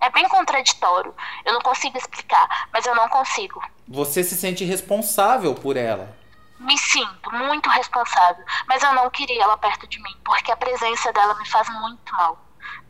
É 0.00 0.10
bem 0.10 0.28
contraditório. 0.28 1.14
Eu 1.44 1.54
não 1.54 1.60
consigo 1.60 1.96
explicar, 1.96 2.68
mas 2.72 2.86
eu 2.86 2.94
não 2.94 3.08
consigo. 3.08 3.62
Você 3.88 4.22
se 4.22 4.36
sente 4.36 4.64
responsável 4.64 5.54
por 5.54 5.76
ela? 5.76 6.16
Me 6.58 6.76
sinto 6.76 7.32
muito 7.32 7.68
responsável, 7.70 8.44
mas 8.68 8.82
eu 8.82 8.92
não 8.92 9.08
queria 9.10 9.42
ela 9.42 9.56
perto 9.56 9.86
de 9.86 10.00
mim, 10.02 10.14
porque 10.24 10.52
a 10.52 10.56
presença 10.56 11.10
dela 11.12 11.34
me 11.34 11.48
faz 11.48 11.68
muito 11.70 12.12
mal. 12.12 12.38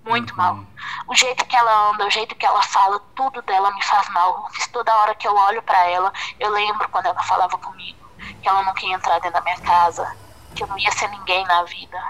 Muito 0.04 0.30
uhum. 0.30 0.36
mal. 0.36 0.64
O 1.06 1.14
jeito 1.14 1.44
que 1.44 1.56
ela 1.56 1.90
anda, 1.90 2.06
o 2.06 2.10
jeito 2.10 2.34
que 2.34 2.46
ela 2.46 2.62
fala, 2.62 2.98
tudo 3.14 3.42
dela 3.42 3.70
me 3.72 3.82
faz 3.84 4.08
mal. 4.10 4.48
Toda 4.72 4.94
hora 4.96 5.14
que 5.14 5.26
eu 5.26 5.34
olho 5.34 5.62
para 5.62 5.86
ela, 5.86 6.12
eu 6.38 6.50
lembro 6.50 6.88
quando 6.88 7.06
ela 7.06 7.22
falava 7.22 7.56
comigo, 7.58 7.98
que 8.42 8.48
ela 8.48 8.62
não 8.62 8.72
queria 8.74 8.94
entrar 8.94 9.20
dentro 9.20 9.32
da 9.32 9.40
minha 9.42 9.60
casa, 9.60 10.16
que 10.54 10.62
eu 10.62 10.66
não 10.66 10.78
ia 10.78 10.90
ser 10.92 11.08
ninguém 11.08 11.44
na 11.46 11.62
vida. 11.64 12.02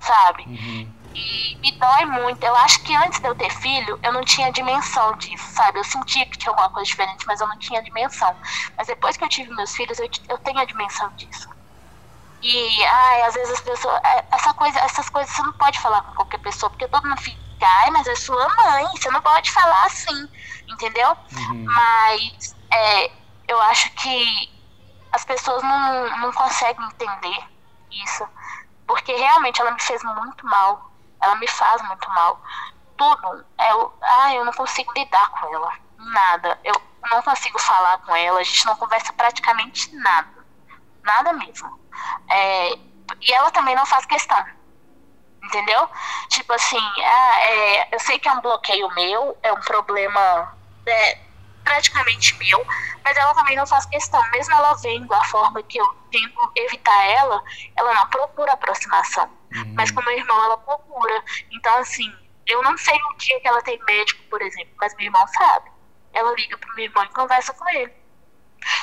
Sabe? 0.00 0.44
Uhum. 0.44 1.02
E 1.14 1.56
me 1.60 1.72
dói 1.72 2.04
muito. 2.06 2.42
Eu 2.42 2.56
acho 2.56 2.82
que 2.82 2.94
antes 2.96 3.20
de 3.20 3.28
eu 3.28 3.34
ter 3.34 3.50
filho, 3.50 3.98
eu 4.02 4.12
não 4.12 4.24
tinha 4.24 4.50
dimensão 4.50 5.14
disso, 5.16 5.44
sabe? 5.52 5.78
Eu 5.78 5.84
sentia 5.84 6.26
que 6.26 6.38
tinha 6.38 6.50
alguma 6.50 6.70
coisa 6.70 6.86
diferente, 6.86 7.26
mas 7.26 7.40
eu 7.40 7.46
não 7.46 7.58
tinha 7.58 7.82
dimensão. 7.82 8.34
Mas 8.76 8.86
depois 8.86 9.16
que 9.16 9.24
eu 9.24 9.28
tive 9.28 9.54
meus 9.54 9.74
filhos, 9.76 9.98
eu, 9.98 10.08
eu 10.28 10.38
tenho 10.38 10.58
a 10.58 10.64
dimensão 10.64 11.10
disso. 11.10 11.48
E, 12.42 12.84
ai, 12.84 13.22
às 13.22 13.34
vezes 13.34 13.54
as 13.54 13.60
pessoas. 13.60 14.00
É, 14.04 14.24
essa 14.32 14.52
coisa, 14.54 14.78
essas 14.80 15.08
coisas 15.08 15.32
você 15.32 15.42
não 15.42 15.52
pode 15.52 15.78
falar 15.78 16.02
com 16.02 16.14
qualquer 16.14 16.38
pessoa, 16.38 16.70
porque 16.70 16.88
todo 16.88 17.06
mundo 17.08 17.20
fica, 17.20 17.38
ai, 17.64 17.90
mas 17.90 18.06
é 18.06 18.14
sua 18.16 18.48
mãe, 18.56 18.86
você 18.96 19.10
não 19.10 19.22
pode 19.22 19.50
falar 19.50 19.84
assim, 19.84 20.28
entendeu? 20.68 21.16
Uhum. 21.32 21.64
Mas 21.64 22.56
é, 22.72 23.12
eu 23.46 23.60
acho 23.62 23.90
que 23.92 24.50
as 25.12 25.24
pessoas 25.24 25.62
não, 25.62 26.18
não 26.18 26.32
conseguem 26.32 26.84
entender 26.86 27.48
isso. 27.90 28.26
Porque 28.86 29.14
realmente 29.14 29.60
ela 29.60 29.70
me 29.70 29.80
fez 29.80 30.02
muito 30.02 30.46
mal. 30.46 30.90
Ela 31.20 31.36
me 31.36 31.46
faz 31.46 31.80
muito 31.82 32.08
mal. 32.10 32.40
Tudo. 32.96 33.44
Eu, 33.70 33.94
ai, 34.02 34.38
eu 34.38 34.44
não 34.44 34.52
consigo 34.52 34.92
lidar 34.96 35.30
com 35.30 35.54
ela. 35.54 35.72
Nada. 35.98 36.58
Eu 36.64 36.74
não 37.10 37.22
consigo 37.22 37.58
falar 37.58 37.98
com 37.98 38.14
ela. 38.16 38.40
A 38.40 38.42
gente 38.42 38.66
não 38.66 38.76
conversa 38.76 39.12
praticamente 39.12 39.94
nada. 39.96 40.41
Nada 41.02 41.32
mesmo. 41.32 41.80
É, 42.30 42.72
e 43.20 43.32
ela 43.32 43.50
também 43.50 43.74
não 43.74 43.86
faz 43.86 44.06
questão. 44.06 44.44
Entendeu? 45.42 45.88
Tipo 46.28 46.52
assim, 46.52 46.78
ah, 47.04 47.40
é, 47.40 47.94
eu 47.94 48.00
sei 48.00 48.18
que 48.18 48.28
é 48.28 48.32
um 48.32 48.40
bloqueio 48.40 48.88
meu, 48.94 49.36
é 49.42 49.52
um 49.52 49.60
problema 49.60 50.56
é, 50.86 51.18
praticamente 51.64 52.36
meu, 52.38 52.64
mas 53.04 53.16
ela 53.16 53.34
também 53.34 53.56
não 53.56 53.66
faz 53.66 53.84
questão. 53.86 54.22
Mesmo 54.30 54.54
ela 54.54 54.74
vendo 54.74 55.12
a 55.12 55.24
forma 55.24 55.62
que 55.64 55.78
eu 55.78 55.86
tento 56.10 56.52
evitar 56.56 57.04
ela, 57.06 57.42
ela 57.76 57.94
não 57.94 58.06
procura 58.08 58.52
aproximação. 58.52 59.28
Uhum. 59.54 59.74
Mas 59.74 59.90
com 59.90 60.02
meu 60.02 60.16
irmão, 60.16 60.44
ela 60.44 60.58
procura. 60.58 61.24
Então, 61.50 61.76
assim, 61.78 62.10
eu 62.46 62.62
não 62.62 62.76
sei 62.78 62.94
o 62.94 63.16
dia 63.16 63.40
que 63.40 63.48
ela 63.48 63.62
tem 63.62 63.78
médico, 63.84 64.22
por 64.30 64.40
exemplo, 64.42 64.72
mas 64.80 64.94
meu 64.96 65.06
irmão 65.06 65.26
sabe. 65.26 65.70
Ela 66.12 66.32
liga 66.34 66.56
pro 66.58 66.74
meu 66.74 66.84
irmão 66.84 67.04
e 67.04 67.08
conversa 67.08 67.52
com 67.54 67.68
ele. 67.70 68.01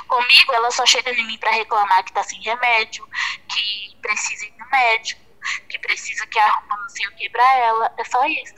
Comigo, 0.08 0.54
ela 0.54 0.72
só 0.72 0.86
chega 0.86 1.12
em 1.12 1.28
mim 1.28 1.38
para 1.38 1.52
reclamar 1.52 2.04
que 2.04 2.14
tá 2.14 2.24
sem 2.24 2.42
remédio, 2.42 3.08
que 3.48 3.98
precisa 4.02 4.46
ir 4.46 4.54
no 4.58 4.70
médico, 4.70 5.22
que 5.68 5.80
precisa 5.80 6.26
que 6.28 6.40
arruma 6.40 6.78
não 6.78 6.90
sei 6.90 7.08
o 7.08 7.16
que 7.16 7.30
pra 7.30 7.58
ela. 7.58 7.94
É 7.98 8.04
só 8.04 8.26
isso. 8.26 8.56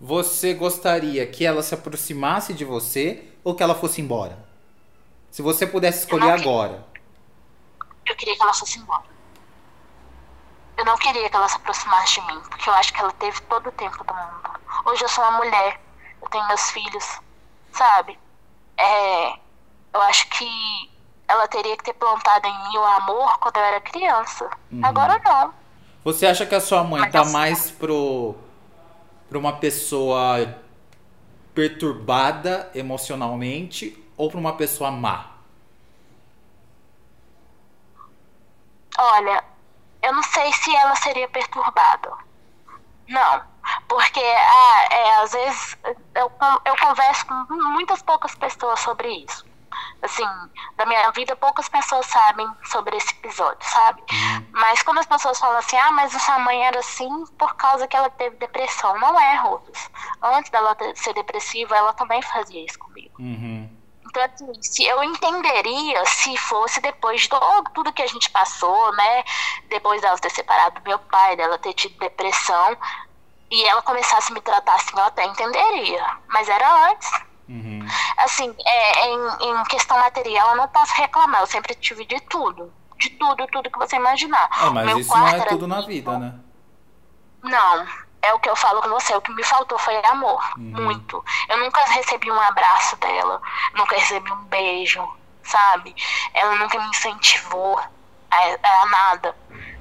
Você 0.00 0.54
gostaria 0.54 1.26
que 1.26 1.44
ela 1.44 1.62
se 1.62 1.74
aproximasse 1.74 2.54
de 2.54 2.64
você 2.64 3.28
ou 3.44 3.54
que 3.54 3.62
ela 3.62 3.74
fosse 3.74 4.00
embora? 4.00 4.38
Se 5.30 5.42
você 5.42 5.66
pudesse 5.66 6.00
escolher 6.00 6.26
eu 6.26 6.34
agora. 6.34 6.86
Eu 8.06 8.16
queria 8.16 8.34
que 8.34 8.42
ela 8.42 8.54
fosse 8.54 8.78
embora. 8.78 9.04
Eu 10.76 10.84
não 10.86 10.96
queria 10.96 11.28
que 11.28 11.36
ela 11.36 11.48
se 11.48 11.56
aproximasse 11.56 12.18
de 12.18 12.26
mim, 12.26 12.40
porque 12.48 12.68
eu 12.68 12.72
acho 12.72 12.92
que 12.92 13.00
ela 13.00 13.12
teve 13.12 13.38
todo 13.42 13.68
o 13.68 13.72
tempo 13.72 14.02
do 14.02 14.14
mundo. 14.14 14.60
Hoje 14.86 15.04
eu 15.04 15.08
sou 15.10 15.22
uma 15.22 15.36
mulher, 15.36 15.78
eu 16.22 16.28
tenho 16.30 16.48
meus 16.48 16.70
filhos, 16.70 17.20
sabe? 17.70 18.18
É, 18.78 19.38
eu 19.92 20.02
acho 20.02 20.28
que 20.30 20.90
ela 21.26 21.46
teria 21.46 21.76
que 21.76 21.84
ter 21.84 21.94
plantado 21.94 22.46
em 22.46 22.68
mim 22.68 22.76
o 22.76 22.84
amor 22.84 23.38
quando 23.38 23.56
eu 23.56 23.62
era 23.62 23.80
criança. 23.80 24.50
Uhum. 24.70 24.84
Agora 24.84 25.20
não. 25.24 25.54
Você 26.04 26.26
acha 26.26 26.46
que 26.46 26.54
a 26.54 26.60
sua 26.60 26.82
mãe 26.82 27.02
Mas 27.02 27.12
tá 27.12 27.20
assim, 27.20 27.32
mais 27.32 27.70
pro 27.70 28.34
para 29.28 29.38
uma 29.38 29.52
pessoa 29.52 30.58
perturbada 31.54 32.68
emocionalmente 32.74 33.96
ou 34.16 34.28
para 34.28 34.40
uma 34.40 34.56
pessoa 34.56 34.90
má? 34.90 35.26
Olha, 38.98 39.44
eu 40.02 40.12
não 40.12 40.22
sei 40.24 40.52
se 40.52 40.74
ela 40.74 40.96
seria 40.96 41.28
perturbada. 41.28 42.12
Não, 43.06 43.42
porque 43.86 44.20
ah, 44.20 44.88
é, 44.90 45.16
às 45.22 45.32
vezes 45.32 45.78
eu, 46.16 46.32
eu 46.64 46.76
converso 46.80 47.24
com 47.26 47.34
muitas 47.72 48.02
poucas 48.02 48.34
pessoas 48.34 48.80
sobre 48.80 49.08
isso 49.08 49.49
assim, 50.02 50.26
da 50.76 50.86
minha 50.86 51.10
vida, 51.10 51.36
poucas 51.36 51.68
pessoas 51.68 52.06
sabem 52.06 52.48
sobre 52.64 52.96
esse 52.96 53.10
episódio, 53.12 53.58
sabe? 53.68 54.02
Uhum. 54.10 54.46
Mas 54.52 54.82
quando 54.82 54.98
as 54.98 55.06
pessoas 55.06 55.38
falam 55.38 55.58
assim, 55.58 55.76
ah, 55.76 55.92
mas 55.92 56.14
a 56.14 56.18
sua 56.18 56.38
mãe 56.38 56.64
era 56.64 56.78
assim 56.78 57.24
por 57.38 57.54
causa 57.56 57.86
que 57.86 57.96
ela 57.96 58.10
teve 58.10 58.36
depressão. 58.36 58.98
Não 58.98 59.18
é, 59.18 59.36
Rufus. 59.36 59.90
Antes 60.22 60.50
dela 60.50 60.76
ser 60.94 61.14
depressiva, 61.14 61.76
ela 61.76 61.92
também 61.92 62.22
fazia 62.22 62.64
isso 62.64 62.78
comigo. 62.78 63.14
Uhum. 63.18 63.80
Então, 64.10 64.24
assim, 64.24 64.52
se 64.60 64.84
eu 64.84 65.02
entenderia 65.04 66.04
se 66.04 66.36
fosse 66.36 66.80
depois 66.80 67.22
de 67.22 67.28
todo, 67.28 67.70
tudo 67.72 67.92
que 67.92 68.02
a 68.02 68.06
gente 68.08 68.28
passou, 68.30 68.92
né? 68.96 69.24
Depois 69.68 70.00
dela 70.00 70.18
ter 70.18 70.30
separado 70.30 70.80
do 70.80 70.88
meu 70.88 70.98
pai, 70.98 71.36
dela 71.36 71.58
ter 71.58 71.72
tido 71.74 71.96
depressão, 71.98 72.76
e 73.50 73.64
ela 73.64 73.82
começasse 73.82 74.32
a 74.32 74.34
me 74.34 74.40
tratar 74.40 74.74
assim, 74.74 74.96
eu 74.96 75.04
até 75.04 75.24
entenderia. 75.24 76.04
Mas 76.28 76.48
era 76.48 76.90
antes. 76.90 77.29
Uhum. 77.50 77.84
Assim, 78.18 78.54
é, 78.64 79.06
em, 79.08 79.50
em, 79.50 79.64
questão 79.64 79.98
material, 79.98 80.50
eu 80.50 80.56
não 80.56 80.68
posso 80.68 80.94
reclamar. 80.94 81.40
Eu 81.40 81.46
sempre 81.48 81.74
tive 81.74 82.04
de 82.04 82.20
tudo. 82.20 82.72
De 82.96 83.10
tudo, 83.10 83.44
tudo 83.48 83.70
que 83.70 83.78
você 83.78 83.96
imaginar. 83.96 84.48
É, 84.62 84.70
mas 84.70 84.86
Meu 84.86 84.98
isso 85.00 85.16
não 85.16 85.26
é 85.26 85.44
tudo 85.46 85.66
na 85.66 85.80
vida, 85.80 86.16
né? 86.16 86.34
Não. 87.42 87.86
É 88.22 88.32
o 88.34 88.38
que 88.38 88.48
eu 88.48 88.54
falo 88.54 88.80
com 88.82 88.90
você. 88.90 89.14
O 89.16 89.20
que 89.20 89.32
me 89.32 89.42
faltou 89.42 89.78
foi 89.78 89.96
amor. 90.06 90.40
Uhum. 90.56 90.84
Muito. 90.84 91.24
Eu 91.48 91.58
nunca 91.58 91.82
recebi 91.86 92.30
um 92.30 92.40
abraço 92.40 92.94
dela. 92.96 93.42
Nunca 93.74 93.96
recebi 93.96 94.30
um 94.30 94.44
beijo, 94.44 95.02
sabe? 95.42 95.94
Ela 96.32 96.54
nunca 96.56 96.78
me 96.78 96.88
incentivou 96.88 97.80
a, 98.30 98.36
a 98.62 98.86
nada. 98.86 99.34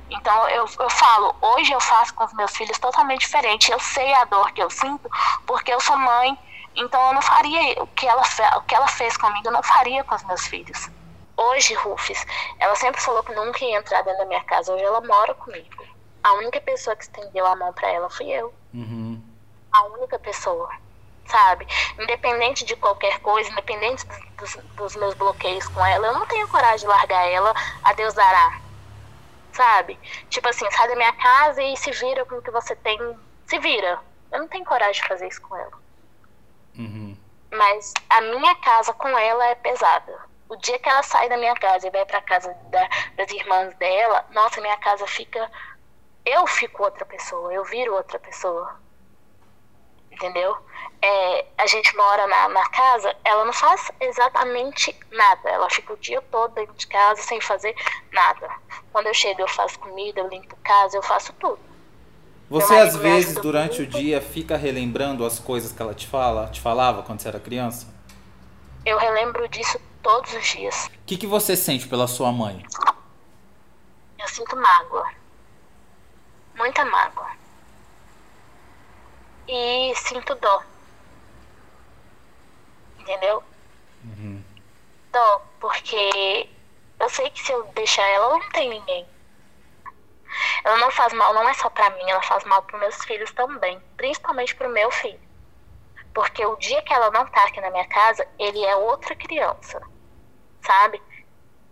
Então 0.09 0.49
eu, 0.49 0.65
eu 0.79 0.89
falo, 0.89 1.35
hoje 1.39 1.71
eu 1.71 1.79
faço 1.79 2.15
com 2.15 2.23
os 2.23 2.33
meus 2.33 2.55
filhos 2.55 2.79
totalmente 2.79 3.21
diferente. 3.21 3.71
Eu 3.71 3.79
sei 3.79 4.11
a 4.15 4.23
dor 4.25 4.51
que 4.53 4.63
eu 4.63 4.69
sinto 4.71 5.07
porque 5.45 5.71
eu 5.71 5.79
sou 5.79 5.97
mãe 5.97 6.35
então 6.75 7.07
eu 7.07 7.13
não 7.13 7.21
faria 7.21 7.81
o 7.81 7.87
que 7.87 8.07
ela, 8.07 8.23
o 8.57 8.61
que 8.61 8.75
ela 8.75 8.87
fez 8.87 9.17
comigo, 9.17 9.47
eu 9.47 9.51
não 9.51 9.63
faria 9.63 10.03
com 10.03 10.15
os 10.15 10.23
meus 10.23 10.45
filhos. 10.47 10.89
Hoje, 11.35 11.73
Rufus, 11.73 12.25
ela 12.59 12.75
sempre 12.75 12.99
falou 13.01 13.23
que 13.23 13.33
nunca 13.33 13.63
ia 13.63 13.77
entrar 13.77 14.01
dentro 14.01 14.19
da 14.19 14.25
minha 14.25 14.43
casa. 14.43 14.73
Hoje 14.73 14.83
ela 14.83 14.99
mora 14.99 15.33
comigo. 15.33 15.85
A 16.21 16.33
única 16.33 16.59
pessoa 16.59 16.97
que 16.97 17.03
estendeu 17.03 17.45
a 17.45 17.55
mão 17.55 17.71
para 17.71 17.89
ela 17.89 18.09
fui 18.09 18.29
eu. 18.29 18.53
Uhum. 18.73 19.23
A 19.71 19.83
única 19.85 20.19
pessoa, 20.19 20.69
sabe? 21.25 21.65
Independente 21.97 22.65
de 22.65 22.75
qualquer 22.75 23.19
coisa, 23.19 23.49
independente 23.51 24.05
dos, 24.37 24.57
dos, 24.75 24.95
meus 24.97 25.13
bloqueios 25.13 25.65
com 25.69 25.85
ela, 25.85 26.07
eu 26.07 26.13
não 26.13 26.25
tenho 26.25 26.45
coragem 26.49 26.79
de 26.79 26.87
largar 26.87 27.25
ela. 27.29 27.53
A 27.85 27.93
Deus 27.93 28.13
dará, 28.13 28.59
sabe? 29.53 29.97
Tipo 30.29 30.49
assim, 30.49 30.69
sai 30.71 30.89
da 30.89 30.95
minha 30.97 31.13
casa 31.13 31.63
e 31.63 31.77
se 31.77 31.91
vira 31.91 32.25
com 32.25 32.35
o 32.35 32.41
que 32.41 32.51
você 32.51 32.75
tem. 32.75 32.99
Se 33.45 33.57
vira. 33.59 34.01
Eu 34.29 34.39
não 34.39 34.47
tenho 34.49 34.65
coragem 34.65 35.01
de 35.01 35.07
fazer 35.07 35.27
isso 35.29 35.41
com 35.41 35.55
ela. 35.55 35.88
Uhum. 36.79 37.15
Mas 37.51 37.93
a 38.09 38.21
minha 38.21 38.55
casa 38.55 38.93
com 38.93 39.09
ela 39.09 39.45
é 39.47 39.55
pesada. 39.55 40.17
O 40.47 40.55
dia 40.55 40.79
que 40.79 40.87
ela 40.87 41.03
sai 41.03 41.27
da 41.27 41.37
minha 41.37 41.53
casa 41.55 41.87
e 41.87 41.91
vai 41.91 42.05
para 42.05 42.21
casa 42.21 42.55
da, 42.69 42.89
das 43.17 43.29
irmãs 43.31 43.75
dela, 43.75 44.25
nossa, 44.31 44.61
minha 44.61 44.77
casa 44.77 45.05
fica. 45.05 45.51
Eu 46.25 46.47
fico 46.47 46.83
outra 46.83 47.05
pessoa, 47.05 47.53
eu 47.53 47.63
viro 47.65 47.93
outra 47.93 48.17
pessoa. 48.17 48.79
Entendeu? 50.11 50.57
É, 51.01 51.45
a 51.57 51.67
gente 51.67 51.95
mora 51.95 52.25
na, 52.27 52.49
na 52.49 52.69
casa, 52.69 53.15
ela 53.23 53.45
não 53.45 53.53
faz 53.53 53.91
exatamente 53.99 54.97
nada. 55.11 55.49
Ela 55.49 55.69
fica 55.69 55.93
o 55.93 55.97
dia 55.97 56.21
todo 56.23 56.53
dentro 56.53 56.75
de 56.75 56.87
casa 56.87 57.21
sem 57.21 57.39
fazer 57.41 57.75
nada. 58.11 58.49
Quando 58.91 59.07
eu 59.07 59.13
chego, 59.13 59.41
eu 59.41 59.47
faço 59.47 59.79
comida, 59.79 60.19
eu 60.19 60.27
limpo 60.27 60.55
casa, 60.63 60.97
eu 60.97 61.03
faço 61.03 61.33
tudo. 61.33 61.68
Você 62.49 62.73
às 62.73 62.95
vezes 62.95 63.35
durante 63.35 63.83
o 63.83 63.87
dia 63.87 64.19
fica 64.19 64.57
relembrando 64.57 65.23
as 65.23 65.37
coisas 65.37 65.71
que 65.71 65.79
ela 65.79 65.93
te 65.93 66.07
fala, 66.07 66.47
te 66.47 66.59
falava 66.59 67.03
quando 67.03 67.21
você 67.21 67.27
era 67.27 67.39
criança? 67.39 67.93
Eu 68.83 68.97
relembro 68.97 69.47
disso 69.49 69.79
todos 70.01 70.33
os 70.33 70.47
dias. 70.47 70.87
O 70.87 70.91
que, 71.05 71.15
que 71.15 71.27
você 71.27 71.55
sente 71.55 71.87
pela 71.87 72.07
sua 72.07 72.31
mãe? 72.31 72.65
Eu 74.17 74.27
sinto 74.27 74.55
mágoa. 74.55 75.11
Muita 76.55 76.83
mágoa. 76.85 77.29
E 79.47 79.93
sinto 79.95 80.33
dó. 80.35 80.63
Entendeu? 82.99 83.43
Uhum. 84.03 84.43
Dó, 85.11 85.41
porque 85.59 86.49
eu 86.99 87.09
sei 87.09 87.29
que 87.29 87.41
se 87.43 87.51
eu 87.51 87.63
deixar 87.75 88.07
ela, 88.07 88.29
não 88.29 88.49
tem 88.49 88.69
ninguém. 88.69 89.05
Ela 90.63 90.77
não 90.77 90.91
faz 90.91 91.13
mal, 91.13 91.33
não 91.33 91.47
é 91.47 91.53
só 91.53 91.69
para 91.69 91.89
mim, 91.91 92.09
ela 92.09 92.21
faz 92.21 92.43
mal 92.43 92.61
para 92.63 92.79
meus 92.79 92.95
filhos 93.05 93.31
também, 93.31 93.79
principalmente 93.97 94.55
para 94.55 94.67
o 94.67 94.71
meu 94.71 94.91
filho. 94.91 95.19
Porque 96.13 96.45
o 96.45 96.55
dia 96.57 96.81
que 96.81 96.93
ela 96.93 97.11
não 97.11 97.25
tá 97.27 97.45
aqui 97.45 97.61
na 97.61 97.71
minha 97.71 97.87
casa, 97.87 98.27
ele 98.37 98.63
é 98.63 98.75
outra 98.75 99.15
criança, 99.15 99.81
sabe? 100.61 101.01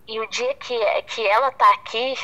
E 0.07 0.19
o 0.19 0.27
dia 0.27 0.53
que, 0.55 0.79
que 1.03 1.27
ela 1.27 1.51
tá 1.51 1.69
aqui, 1.73 2.15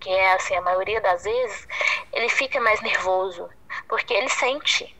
que 0.00 0.08
é 0.08 0.32
assim 0.32 0.54
a 0.56 0.62
maioria 0.62 1.00
das 1.00 1.24
vezes, 1.24 1.68
ele 2.12 2.28
fica 2.28 2.60
mais 2.60 2.80
nervoso, 2.80 3.48
porque 3.88 4.14
ele 4.14 4.28
sente. 4.28 4.96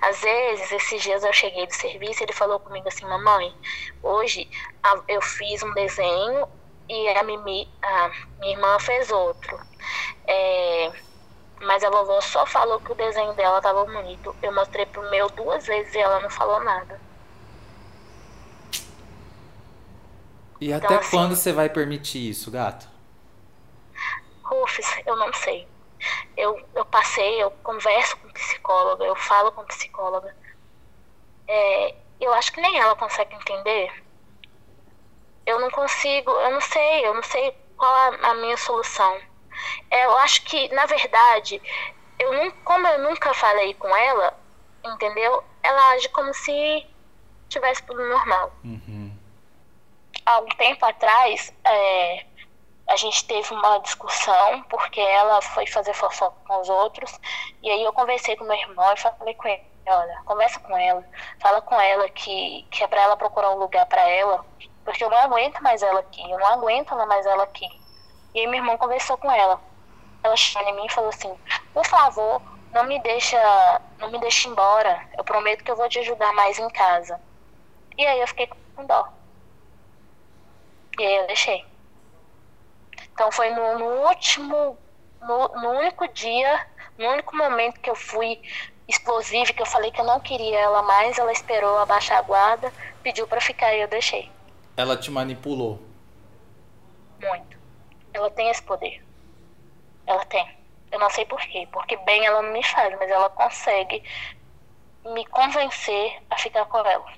Às 0.00 0.20
vezes, 0.20 0.72
esses 0.72 1.02
dias 1.02 1.24
eu 1.24 1.32
cheguei 1.32 1.66
do 1.66 1.74
serviço, 1.74 2.22
ele 2.22 2.32
falou 2.32 2.60
comigo 2.60 2.88
assim, 2.88 3.06
mamãe, 3.06 3.54
hoje 4.02 4.48
eu 5.08 5.20
fiz 5.22 5.62
um 5.62 5.72
desenho 5.72 6.48
e 6.88 7.08
a, 7.08 7.22
Mimi, 7.22 7.68
a 7.82 8.10
minha 8.40 8.52
irmã 8.52 8.78
fez 8.78 9.10
outro. 9.10 9.58
É, 10.26 10.92
mas 11.62 11.84
a 11.84 11.90
vovó 11.90 12.20
só 12.20 12.44
falou 12.44 12.80
que 12.80 12.92
o 12.92 12.94
desenho 12.94 13.32
dela 13.34 13.58
estava 13.58 13.84
bonito. 13.84 14.34
Eu 14.42 14.52
mostrei 14.52 14.84
pro 14.86 15.08
meu 15.10 15.28
duas 15.30 15.66
vezes 15.66 15.94
e 15.94 15.98
ela 15.98 16.20
não 16.20 16.30
falou 16.30 16.62
nada. 16.64 17.00
E 20.60 20.72
então, 20.72 20.76
até 20.76 20.96
assim, 20.96 21.16
quando 21.16 21.36
você 21.36 21.52
vai 21.52 21.68
permitir 21.68 22.30
isso, 22.30 22.50
gato? 22.50 22.88
Rufus, 24.42 24.86
eu 25.06 25.16
não 25.16 25.32
sei. 25.32 25.66
Eu, 26.36 26.60
eu 26.74 26.84
passei, 26.84 27.42
eu 27.42 27.50
converso 27.62 28.16
com 28.18 28.28
psicóloga, 28.32 29.04
eu 29.04 29.16
falo 29.16 29.52
com 29.52 29.64
psicóloga. 29.64 30.34
É, 31.48 31.94
eu 32.20 32.32
acho 32.34 32.52
que 32.52 32.60
nem 32.60 32.78
ela 32.78 32.94
consegue 32.96 33.34
entender. 33.34 33.92
Eu 35.44 35.60
não 35.60 35.70
consigo, 35.70 36.30
eu 36.30 36.50
não 36.52 36.60
sei, 36.60 37.06
eu 37.06 37.14
não 37.14 37.22
sei 37.22 37.56
qual 37.76 37.92
a, 37.92 38.30
a 38.30 38.34
minha 38.34 38.56
solução. 38.56 39.20
É, 39.90 40.06
eu 40.06 40.16
acho 40.18 40.42
que, 40.44 40.68
na 40.74 40.86
verdade, 40.86 41.60
eu 42.18 42.32
não, 42.32 42.50
como 42.64 42.86
eu 42.86 42.98
nunca 43.00 43.32
falei 43.34 43.74
com 43.74 43.94
ela, 43.94 44.38
entendeu? 44.84 45.42
Ela 45.62 45.90
age 45.92 46.08
como 46.10 46.32
se 46.34 46.86
tivesse 47.48 47.82
tudo 47.84 48.04
normal. 48.08 48.52
Uhum. 48.64 49.12
Há 50.24 50.38
um 50.38 50.48
tempo 50.48 50.84
atrás, 50.86 51.52
é, 51.64 52.24
a 52.88 52.96
gente 52.96 53.24
teve 53.24 53.52
uma 53.54 53.78
discussão 53.78 54.62
porque 54.64 55.00
ela 55.00 55.40
foi 55.40 55.66
fazer 55.66 55.94
fofoca 55.94 56.36
com 56.46 56.60
os 56.60 56.68
outros. 56.68 57.18
E 57.62 57.70
aí 57.70 57.82
eu 57.82 57.92
conversei 57.92 58.36
com 58.36 58.44
meu 58.44 58.56
irmão 58.56 58.92
e 58.92 59.00
falei 59.00 59.34
com 59.34 59.48
ele, 59.48 59.62
olha, 59.86 60.22
conversa 60.24 60.60
com 60.60 60.76
ela, 60.76 61.04
fala 61.40 61.60
com 61.62 61.80
ela 61.80 62.08
que, 62.08 62.66
que 62.70 62.84
é 62.84 62.86
para 62.86 63.02
ela 63.02 63.16
procurar 63.16 63.50
um 63.50 63.58
lugar 63.58 63.86
para 63.86 64.08
ela, 64.08 64.44
porque 64.84 65.02
eu 65.02 65.10
não 65.10 65.18
aguento 65.18 65.60
mais 65.60 65.82
ela 65.82 66.00
aqui, 66.00 66.22
eu 66.22 66.38
não 66.38 66.46
aguento 66.46 66.94
mais 67.06 67.26
ela 67.26 67.44
aqui. 67.44 67.68
E 68.34 68.40
aí 68.40 68.46
meu 68.46 68.60
irmão 68.60 68.76
conversou 68.78 69.16
com 69.18 69.30
ela. 69.30 69.60
Ela 70.22 70.36
chegou 70.36 70.68
em 70.68 70.76
mim 70.76 70.86
e 70.86 70.92
falou 70.92 71.10
assim, 71.10 71.34
por 71.74 71.84
favor, 71.86 72.40
não 72.72 72.84
me 72.84 72.98
deixa, 73.00 73.38
não 73.98 74.10
me 74.10 74.18
deixa 74.18 74.48
embora. 74.48 75.06
Eu 75.16 75.24
prometo 75.24 75.62
que 75.62 75.70
eu 75.70 75.76
vou 75.76 75.88
te 75.88 75.98
ajudar 75.98 76.32
mais 76.32 76.58
em 76.58 76.68
casa. 76.70 77.20
E 77.96 78.06
aí 78.06 78.20
eu 78.20 78.26
fiquei 78.28 78.48
com 78.74 78.86
dó. 78.86 79.08
E 80.98 81.04
aí 81.04 81.16
eu 81.16 81.26
deixei. 81.26 81.64
Então 83.12 83.30
foi 83.30 83.50
no, 83.50 83.78
no 83.78 83.86
último, 84.08 84.76
no, 85.20 85.48
no, 85.48 85.70
único 85.70 86.08
dia, 86.08 86.66
no 86.96 87.08
único 87.08 87.36
momento 87.36 87.80
que 87.80 87.90
eu 87.90 87.94
fui 87.94 88.40
explosiva, 88.88 89.52
que 89.52 89.62
eu 89.62 89.66
falei 89.66 89.90
que 89.90 90.00
eu 90.00 90.04
não 90.04 90.20
queria 90.20 90.58
ela 90.58 90.82
mais, 90.82 91.18
ela 91.18 91.32
esperou 91.32 91.78
abaixar 91.78 92.18
a 92.18 92.22
guarda, 92.22 92.72
pediu 93.02 93.26
para 93.26 93.40
ficar 93.40 93.74
e 93.74 93.80
eu 93.80 93.88
deixei. 93.88 94.30
Ela 94.76 94.96
te 94.96 95.10
manipulou? 95.10 95.80
Muito. 97.20 97.61
Ela 98.12 98.30
tem 98.30 98.50
esse 98.50 98.62
poder. 98.62 99.02
Ela 100.06 100.24
tem. 100.26 100.46
Eu 100.90 100.98
não 100.98 101.10
sei 101.10 101.24
porquê. 101.24 101.68
Porque 101.72 101.96
bem 101.98 102.24
ela 102.24 102.42
não 102.42 102.52
me 102.52 102.62
faz, 102.62 102.96
mas 102.98 103.10
ela 103.10 103.30
consegue 103.30 104.02
me 105.04 105.26
convencer 105.26 106.22
a 106.30 106.36
ficar 106.36 106.64
com 106.66 106.78
ela. 106.78 107.12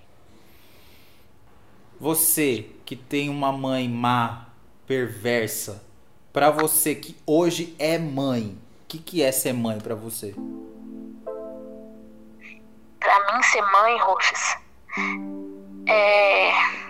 Você 2.01 2.71
que 2.85 2.97
tem 2.97 3.29
uma 3.29 3.53
mãe 3.53 3.89
má, 3.89 4.47
perversa, 4.87 5.85
para 6.33 6.51
você 6.51 6.95
que 6.95 7.17
hoje 7.27 7.75
é 7.79 7.97
mãe, 7.99 8.59
o 8.83 8.87
que, 8.89 8.99
que 8.99 9.23
é 9.23 9.31
ser 9.31 9.53
mãe 9.53 9.79
para 9.79 9.95
você? 9.95 10.35
Para 12.99 13.33
mim, 13.33 13.43
ser 13.45 13.63
mãe, 13.63 13.99
Rufus, 14.01 14.57
é... 15.87 16.51
é, 16.51 16.84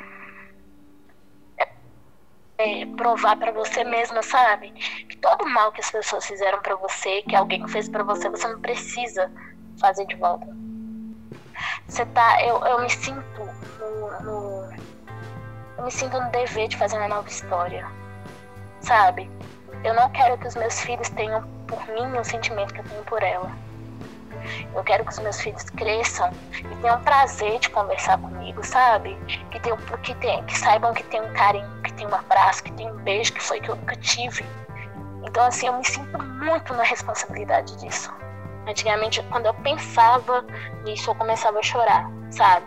é 2.64 2.86
provar 2.96 3.36
para 3.36 3.52
você 3.52 3.84
mesma, 3.84 4.22
sabe? 4.22 4.70
Que 5.08 5.16
todo 5.18 5.46
mal 5.46 5.72
que 5.72 5.80
as 5.80 5.90
pessoas 5.90 6.26
fizeram 6.26 6.60
para 6.60 6.76
você, 6.76 7.22
que 7.22 7.36
alguém 7.36 7.66
fez 7.68 7.88
para 7.88 8.02
você, 8.02 8.28
você 8.28 8.48
não 8.48 8.60
precisa 8.60 9.30
fazer 9.80 10.06
de 10.06 10.16
volta. 10.16 10.46
Você 11.86 12.04
tá, 12.06 12.42
eu, 12.42 12.64
eu 12.66 12.80
me 12.80 12.90
sinto 12.90 13.40
no, 13.78 14.20
no 14.22 14.74
eu 15.78 15.84
me 15.84 15.90
sinto 15.90 16.18
no 16.20 16.30
dever 16.30 16.68
de 16.68 16.76
fazer 16.76 16.96
uma 16.96 17.08
nova 17.08 17.28
história 17.28 17.86
sabe? 18.84 19.30
Eu 19.82 19.94
não 19.94 20.08
quero 20.10 20.38
que 20.38 20.46
os 20.46 20.54
meus 20.54 20.80
filhos 20.80 21.08
tenham 21.10 21.42
por 21.66 21.86
mim 21.88 22.18
o 22.18 22.24
sentimento 22.24 22.72
que 22.72 22.80
eu 22.80 22.84
tenho 22.84 23.04
por 23.04 23.22
ela. 23.22 23.50
Eu 24.74 24.82
quero 24.84 25.04
que 25.04 25.12
os 25.12 25.18
meus 25.18 25.40
filhos 25.40 25.62
cresçam 25.70 26.30
e 26.52 26.76
tenham 26.76 27.00
prazer 27.02 27.58
de 27.58 27.70
conversar 27.70 28.18
comigo, 28.18 28.64
sabe? 28.64 29.16
Que, 29.50 29.60
tenham, 29.60 29.76
que, 30.02 30.14
tenham, 30.16 30.44
que 30.44 30.58
saibam 30.58 30.92
que 30.92 31.02
tem 31.04 31.20
um 31.20 31.32
carinho, 31.32 31.82
que 31.82 31.92
tem 31.92 32.06
um 32.06 32.14
abraço, 32.14 32.62
que 32.62 32.72
tem 32.72 32.90
um 32.90 32.96
beijo, 32.98 33.32
que 33.32 33.42
foi 33.42 33.60
que 33.60 33.70
eu 33.70 33.76
nunca 33.76 33.96
tive. 33.96 34.44
Então, 35.22 35.46
assim, 35.46 35.66
eu 35.66 35.72
me 35.74 35.84
sinto 35.84 36.22
muito 36.22 36.74
na 36.74 36.82
responsabilidade 36.82 37.76
disso. 37.76 38.12
Antigamente, 38.66 39.22
quando 39.30 39.46
eu 39.46 39.54
pensava 39.54 40.44
nisso, 40.84 41.10
eu 41.10 41.14
começava 41.14 41.58
a 41.58 41.62
chorar, 41.62 42.10
sabe? 42.30 42.66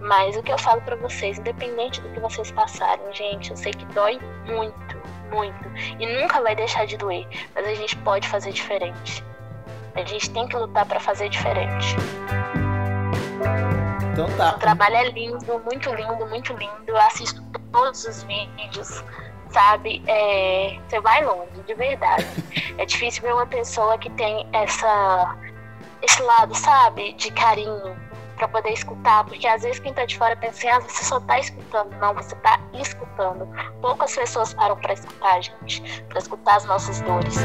Mas 0.00 0.36
o 0.36 0.42
que 0.42 0.52
eu 0.52 0.58
falo 0.58 0.80
para 0.82 0.96
vocês, 0.96 1.38
independente 1.38 2.00
do 2.00 2.08
que 2.10 2.20
vocês 2.20 2.50
passarem, 2.50 3.12
gente, 3.12 3.50
eu 3.50 3.56
sei 3.56 3.72
que 3.72 3.84
dói 3.86 4.18
muito 4.46 5.04
muito 5.34 5.68
e 5.98 6.06
nunca 6.20 6.40
vai 6.40 6.54
deixar 6.54 6.86
de 6.86 6.96
doer, 6.96 7.26
mas 7.54 7.66
a 7.66 7.74
gente 7.74 7.96
pode 7.98 8.28
fazer 8.28 8.52
diferente. 8.52 9.24
A 9.94 10.04
gente 10.04 10.30
tem 10.30 10.46
que 10.46 10.56
lutar 10.56 10.86
para 10.86 11.00
fazer 11.00 11.28
diferente. 11.28 11.96
Então 14.12 14.28
tá. 14.36 14.54
O 14.56 14.58
trabalho 14.58 14.96
é 14.96 15.10
lindo, 15.10 15.62
muito 15.64 15.92
lindo, 15.94 16.26
muito 16.26 16.52
lindo. 16.52 16.84
Eu 16.86 16.96
assisto 16.98 17.42
todos 17.72 18.04
os 18.04 18.22
vídeos, 18.24 19.04
sabe? 19.50 20.02
É, 20.06 20.78
você 20.88 21.00
vai 21.00 21.24
longe, 21.24 21.62
de 21.66 21.74
verdade. 21.74 22.26
é 22.78 22.86
difícil 22.86 23.22
ver 23.22 23.34
uma 23.34 23.46
pessoa 23.46 23.98
que 23.98 24.10
tem 24.10 24.46
essa 24.52 25.36
esse 26.02 26.22
lado, 26.22 26.54
sabe, 26.54 27.14
de 27.14 27.30
carinho, 27.32 27.96
para 28.36 28.48
poder 28.48 28.70
escutar, 28.72 29.24
porque 29.24 29.46
às 29.46 29.62
vezes 29.62 29.78
quem 29.78 29.90
está 29.90 30.04
de 30.04 30.18
fora 30.18 30.36
pensa 30.36 30.58
assim, 30.58 30.68
ah, 30.68 30.80
você 30.80 31.04
só 31.04 31.18
está 31.18 31.38
escutando. 31.38 31.90
Não, 31.98 32.14
você 32.14 32.34
está 32.34 32.60
escutando. 32.74 33.48
Poucas 33.80 34.14
pessoas 34.14 34.52
param 34.54 34.76
para 34.76 34.92
escutar, 34.92 35.42
gente, 35.42 36.02
para 36.08 36.18
escutar 36.18 36.56
as 36.56 36.64
nossas 36.64 37.00
dores. 37.00 37.36